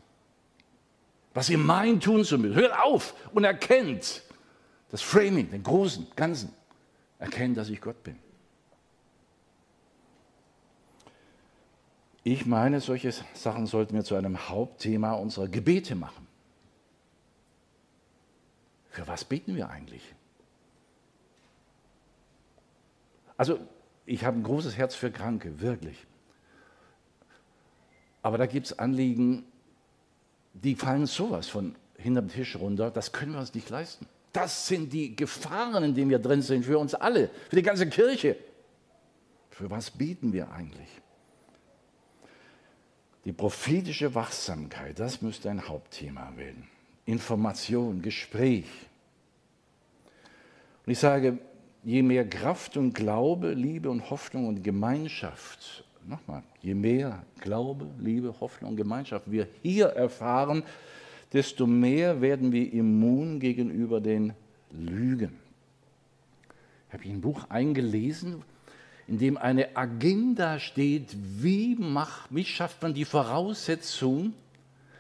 was 1.35 1.49
ihr 1.49 1.59
meint 1.59 2.03
tun 2.03 2.25
zu 2.25 2.39
müssen. 2.39 2.57
Hört 2.57 2.77
auf 2.77 3.15
und 3.33 3.45
erkennt 3.45 4.23
das 4.91 5.03
Framing, 5.03 5.51
den 5.51 5.63
großen, 5.63 6.09
ganzen. 6.17 6.53
Erkennt, 7.21 7.57
dass 7.57 7.69
ich 7.69 7.81
Gott 7.81 8.03
bin. 8.03 8.17
Ich 12.31 12.45
meine, 12.45 12.83
solche 12.83 13.11
Sachen 13.33 13.67
sollten 13.67 13.95
wir 13.95 14.05
zu 14.05 14.15
einem 14.15 14.51
Hauptthema 14.51 15.13
unserer 15.13 15.49
Gebete 15.49 15.95
machen. 15.95 16.27
Für 18.91 19.07
was 19.09 19.25
beten 19.25 19.57
wir 19.57 19.71
eigentlich? 19.71 20.03
Also, 23.39 23.59
ich 24.05 24.27
habe 24.27 24.37
ein 24.37 24.43
großes 24.43 24.77
Herz 24.77 24.95
für 24.95 25.11
Kranke, 25.11 25.63
wirklich. 25.63 26.07
Aber 28.21 28.37
da 28.37 28.45
gibt 28.45 28.67
es 28.67 28.79
Anliegen, 28.79 29.47
die 30.53 30.75
fallen 30.75 31.07
sowas 31.07 31.49
von 31.49 31.77
hinterm 31.97 32.29
Tisch 32.29 32.57
runter, 32.57 32.91
das 32.91 33.13
können 33.13 33.33
wir 33.33 33.41
uns 33.41 33.55
nicht 33.55 33.71
leisten. 33.71 34.07
Das 34.35 34.67
sind 34.67 34.93
die 34.93 35.17
Gefahren, 35.17 35.83
in 35.83 35.95
denen 35.95 36.11
wir 36.11 36.19
drin 36.19 36.43
sind, 36.43 36.67
für 36.67 36.79
uns 36.79 36.95
alle, 36.95 37.31
für 37.49 37.57
die 37.57 37.63
ganze 37.63 37.89
Kirche. 37.89 38.37
Für 39.49 39.71
was 39.71 39.91
beten 39.91 40.35
wir 40.35 40.53
eigentlich? 40.53 40.91
Die 43.25 43.33
prophetische 43.33 44.15
Wachsamkeit, 44.15 44.99
das 44.99 45.23
müsste 45.23 45.51
ein 45.51 45.69
Hauptthema 45.69 46.33
werden. 46.37 46.67
Information, 47.05 48.03
Gespräch. 48.03 48.67
Und 50.87 50.93
ich 50.93 50.99
sage, 50.99 51.39
je 51.85 52.03
mehr 52.03 52.29
Kraft 52.29 52.77
und 52.77 52.95
Glaube, 52.95 53.53
Liebe 53.53 53.91
und 53.91 54.11
Hoffnung 54.11 54.47
und 54.47 54.63
Gemeinschaft, 54.63 55.85
nochmal, 56.07 56.43
je 56.63 56.75
mehr 56.75 57.23
Glaube, 57.41 57.87
Liebe, 57.99 58.35
Hoffnung 58.41 58.71
und 58.71 58.77
Gemeinschaft 58.77 59.31
wir 59.31 59.49
hier 59.63 59.87
erfahren, 59.87 60.63
desto 61.33 61.67
mehr 61.67 62.21
werden 62.21 62.53
wir 62.53 62.73
immun 62.73 63.41
gegenüber 63.41 64.01
den 64.01 64.33
Lügen. 64.71 65.39
Ich 66.89 66.95
habe 66.95 67.05
ein 67.05 67.21
Buch 67.21 67.45
eingelesen, 67.51 68.43
in 69.09 69.19
dem 69.19 69.39
eine 69.39 69.75
Agenda 69.75 70.59
steht, 70.59 71.17
wie, 71.17 71.75
macht, 71.75 72.29
wie 72.31 72.45
schafft 72.45 72.83
man 72.83 72.93
die 72.93 73.07
Voraussetzung, 73.07 74.35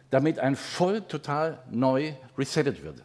damit 0.08 0.38
ein 0.38 0.56
Volk 0.56 1.10
total 1.10 1.58
neu 1.70 2.14
resettet 2.36 2.82
wird, 2.82 3.02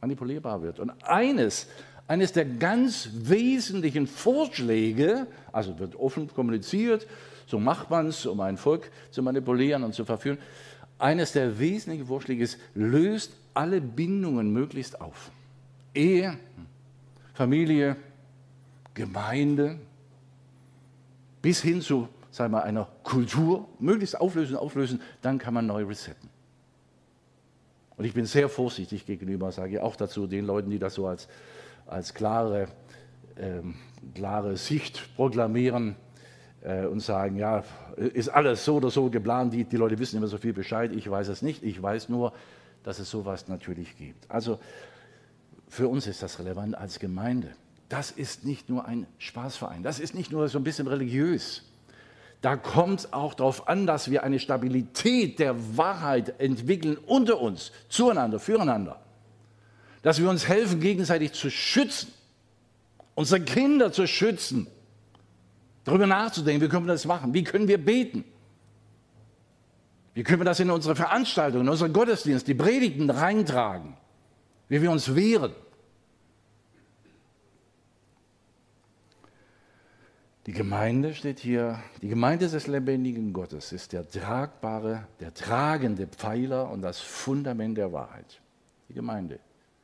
manipulierbar 0.00 0.62
wird. 0.62 0.80
Und 0.80 0.92
eines, 1.04 1.66
eines 2.08 2.32
der 2.32 2.46
ganz 2.46 3.10
wesentlichen 3.12 4.06
Vorschläge, 4.06 5.26
also 5.52 5.78
wird 5.78 5.94
offen 5.96 6.26
kommuniziert, 6.28 7.06
so 7.46 7.60
macht 7.60 7.90
man 7.90 8.06
es, 8.06 8.24
um 8.24 8.40
ein 8.40 8.56
Volk 8.56 8.90
zu 9.10 9.22
manipulieren 9.22 9.84
und 9.84 9.94
zu 9.94 10.06
verführen, 10.06 10.38
eines 10.98 11.32
der 11.32 11.58
wesentlichen 11.58 12.06
Vorschläge 12.06 12.44
ist, 12.44 12.58
löst 12.74 13.34
alle 13.52 13.82
Bindungen 13.82 14.50
möglichst 14.54 15.02
auf. 15.02 15.30
Ehe, 15.94 16.38
Familie, 17.34 17.96
Gemeinde, 18.94 19.78
bis 21.42 21.62
hin 21.62 21.80
zu 21.80 22.08
sagen 22.30 22.52
wir, 22.52 22.62
einer 22.62 22.88
Kultur, 23.02 23.68
möglichst 23.78 24.20
auflösen, 24.20 24.56
auflösen, 24.56 25.00
dann 25.22 25.38
kann 25.38 25.54
man 25.54 25.66
neu 25.66 25.84
resetten. 25.84 26.28
Und 27.96 28.04
ich 28.04 28.14
bin 28.14 28.24
sehr 28.24 28.48
vorsichtig 28.48 29.04
gegenüber, 29.04 29.52
sage 29.52 29.74
ich 29.74 29.80
auch 29.80 29.96
dazu, 29.96 30.26
den 30.26 30.46
Leuten, 30.46 30.70
die 30.70 30.78
das 30.78 30.94
so 30.94 31.06
als, 31.06 31.28
als 31.86 32.14
klare, 32.14 32.68
ähm, 33.36 33.74
klare 34.14 34.56
Sicht 34.56 35.14
proklamieren 35.16 35.96
äh, 36.62 36.86
und 36.86 37.00
sagen, 37.00 37.36
ja, 37.36 37.62
ist 37.96 38.28
alles 38.28 38.64
so 38.64 38.76
oder 38.76 38.90
so 38.90 39.10
geplant, 39.10 39.52
die, 39.52 39.64
die 39.64 39.76
Leute 39.76 39.98
wissen 39.98 40.16
immer 40.16 40.28
so 40.28 40.38
viel 40.38 40.54
Bescheid, 40.54 40.92
ich 40.94 41.10
weiß 41.10 41.28
es 41.28 41.42
nicht, 41.42 41.62
ich 41.62 41.82
weiß 41.82 42.08
nur, 42.08 42.32
dass 42.84 42.98
es 42.98 43.10
sowas 43.10 43.48
natürlich 43.48 43.98
gibt. 43.98 44.30
Also 44.30 44.58
für 45.68 45.88
uns 45.88 46.06
ist 46.06 46.22
das 46.22 46.38
relevant 46.38 46.76
als 46.78 46.98
Gemeinde 46.98 47.50
das 47.90 48.12
ist 48.12 48.44
nicht 48.44 48.68
nur 48.68 48.86
ein 48.86 49.06
Spaßverein, 49.18 49.82
das 49.82 49.98
ist 49.98 50.14
nicht 50.14 50.30
nur 50.30 50.48
so 50.48 50.58
ein 50.58 50.64
bisschen 50.64 50.86
religiös. 50.86 51.64
Da 52.40 52.56
kommt 52.56 53.00
es 53.00 53.12
auch 53.12 53.34
darauf 53.34 53.68
an, 53.68 53.86
dass 53.86 54.10
wir 54.10 54.22
eine 54.22 54.38
Stabilität 54.38 55.40
der 55.40 55.76
Wahrheit 55.76 56.40
entwickeln 56.40 56.96
unter 56.96 57.40
uns, 57.40 57.72
zueinander, 57.88 58.38
füreinander. 58.38 59.00
Dass 60.02 60.20
wir 60.20 60.30
uns 60.30 60.48
helfen, 60.48 60.80
gegenseitig 60.80 61.32
zu 61.32 61.50
schützen, 61.50 62.12
unsere 63.14 63.42
Kinder 63.42 63.92
zu 63.92 64.06
schützen, 64.06 64.68
darüber 65.84 66.06
nachzudenken, 66.06 66.62
wie 66.62 66.68
können 66.68 66.86
wir 66.86 66.92
das 66.92 67.04
machen, 67.04 67.34
wie 67.34 67.44
können 67.44 67.66
wir 67.66 67.84
beten. 67.84 68.24
Wie 70.14 70.22
können 70.22 70.40
wir 70.40 70.44
das 70.44 70.60
in 70.60 70.70
unsere 70.70 70.94
Veranstaltungen, 70.94 71.66
in 71.66 71.70
unseren 71.70 71.92
Gottesdienst, 71.92 72.46
die 72.46 72.54
Predigten 72.54 73.10
reintragen, 73.10 73.96
wie 74.68 74.80
wir 74.80 74.92
uns 74.92 75.14
wehren. 75.16 75.52
Die 80.50 80.56
Gemeinde 80.56 81.14
steht 81.14 81.38
hier, 81.38 81.80
die 82.02 82.08
Gemeinde 82.08 82.48
des 82.48 82.66
lebendigen 82.66 83.32
Gottes 83.32 83.70
ist 83.70 83.92
der 83.92 84.10
tragbare, 84.10 85.06
der 85.20 85.32
tragende 85.32 86.08
Pfeiler 86.08 86.72
und 86.72 86.82
das 86.82 86.98
Fundament 86.98 87.78
der 87.78 87.92
Wahrheit. 87.92 88.40
Die 88.88 88.94
Gemeinde, 88.94 89.38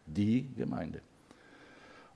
die 0.06 0.52
Gemeinde. 0.56 1.02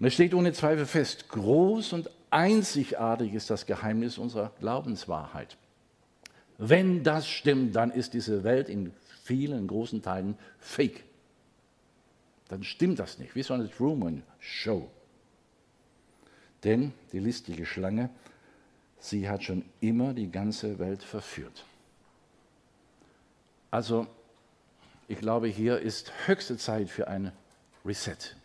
Und 0.00 0.06
es 0.06 0.14
steht 0.14 0.34
ohne 0.34 0.52
Zweifel 0.52 0.84
fest, 0.84 1.28
groß 1.28 1.92
und 1.92 2.10
einzigartig 2.30 3.34
ist 3.34 3.50
das 3.50 3.66
Geheimnis 3.66 4.18
unserer 4.18 4.50
Glaubenswahrheit. 4.58 5.56
Wenn 6.58 7.04
das 7.04 7.28
stimmt, 7.28 7.76
dann 7.76 7.92
ist 7.92 8.14
diese 8.14 8.42
Welt 8.42 8.68
in 8.68 8.92
vielen 9.22 9.68
großen 9.68 10.02
Teilen 10.02 10.36
fake. 10.58 11.04
Dann 12.48 12.64
stimmt 12.64 12.98
das 12.98 13.20
nicht, 13.20 13.36
wie 13.36 13.44
so 13.44 13.54
eine 13.54 13.70
Truman 13.70 14.24
Show. 14.40 14.90
Denn 16.64 16.92
die 17.12 17.20
listige 17.20 17.64
Schlange, 17.64 18.10
sie 19.00 19.28
hat 19.28 19.42
schon 19.42 19.64
immer 19.80 20.14
die 20.14 20.30
ganze 20.30 20.78
Welt 20.78 21.02
verführt. 21.02 21.64
Also, 23.70 24.06
ich 25.08 25.18
glaube, 25.18 25.48
hier 25.48 25.78
ist 25.80 26.12
höchste 26.26 26.56
Zeit 26.56 26.88
für 26.88 27.08
ein 27.08 27.32
Reset. 27.84 28.36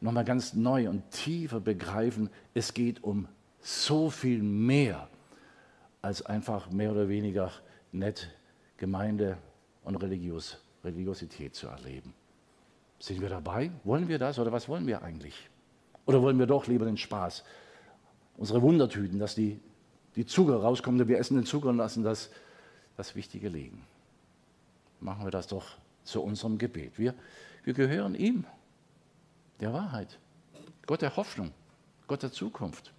Nochmal 0.00 0.24
ganz 0.24 0.54
neu 0.54 0.88
und 0.88 1.10
tiefer 1.10 1.58
begreifen, 1.58 2.30
es 2.54 2.74
geht 2.74 3.02
um 3.02 3.26
so 3.60 4.10
viel 4.10 4.42
mehr 4.42 5.08
als 6.02 6.24
einfach 6.24 6.70
mehr 6.70 6.92
oder 6.92 7.08
weniger 7.08 7.50
nett 7.90 8.30
Gemeinde 8.76 9.38
und 9.82 9.96
Religios, 9.96 10.58
Religiosität 10.84 11.56
zu 11.56 11.66
erleben. 11.66 12.14
Sind 13.00 13.20
wir 13.20 13.28
dabei? 13.28 13.72
Wollen 13.84 14.08
wir 14.08 14.18
das 14.18 14.38
oder 14.38 14.52
was 14.52 14.68
wollen 14.68 14.86
wir 14.86 15.02
eigentlich? 15.02 15.48
Oder 16.06 16.22
wollen 16.22 16.38
wir 16.38 16.46
doch 16.46 16.66
lieber 16.66 16.84
den 16.84 16.96
Spaß? 16.96 17.44
Unsere 18.38 18.62
Wundertüten, 18.62 19.18
dass 19.18 19.34
die, 19.34 19.60
die 20.14 20.24
Zucker 20.24 20.56
rauskommen, 20.56 21.06
wir 21.08 21.18
essen 21.18 21.36
den 21.36 21.44
Zucker 21.44 21.68
und 21.68 21.76
lassen 21.76 22.04
das, 22.04 22.30
das 22.96 23.14
Wichtige 23.16 23.48
liegen. 23.48 23.84
Machen 25.00 25.24
wir 25.24 25.32
das 25.32 25.48
doch 25.48 25.66
zu 26.04 26.22
unserem 26.22 26.56
Gebet. 26.56 26.98
Wir, 26.98 27.14
wir 27.64 27.74
gehören 27.74 28.14
ihm, 28.14 28.44
der 29.60 29.72
Wahrheit, 29.72 30.18
Gott 30.86 31.02
der 31.02 31.16
Hoffnung, 31.16 31.50
Gott 32.06 32.22
der 32.22 32.32
Zukunft. 32.32 32.92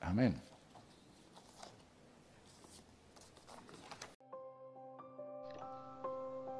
Amen. 0.00 0.34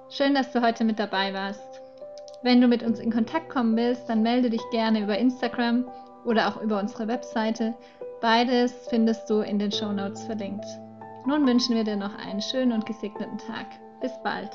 Schön, 0.09 0.35
dass 0.35 0.53
du 0.53 0.62
heute 0.62 0.85
mit 0.85 0.98
dabei 0.98 1.33
warst. 1.35 1.70
Wenn 2.42 2.61
du 2.61 2.68
mit 2.68 2.83
uns 2.83 2.98
in 2.98 3.12
Kontakt 3.12 3.50
kommen 3.50 3.76
willst, 3.76 4.09
dann 4.09 4.22
melde 4.22 4.48
dich 4.48 4.62
gerne 4.70 5.03
über 5.03 5.18
Instagram 5.18 5.85
oder 6.24 6.48
auch 6.48 6.62
über 6.62 6.81
unsere 6.81 7.07
Webseite. 7.07 7.74
Beides 8.20 8.72
findest 8.88 9.29
du 9.29 9.40
in 9.40 9.59
den 9.59 9.72
Show 9.72 9.92
Notes 9.92 10.24
verlinkt. 10.24 10.64
Nun 11.26 11.46
wünschen 11.46 11.74
wir 11.74 11.85
dir 11.85 11.96
noch 11.96 12.16
einen 12.16 12.40
schönen 12.40 12.72
und 12.72 12.87
gesegneten 12.87 13.38
Tag. 13.38 13.66
Bis 14.00 14.12
bald. 14.22 14.50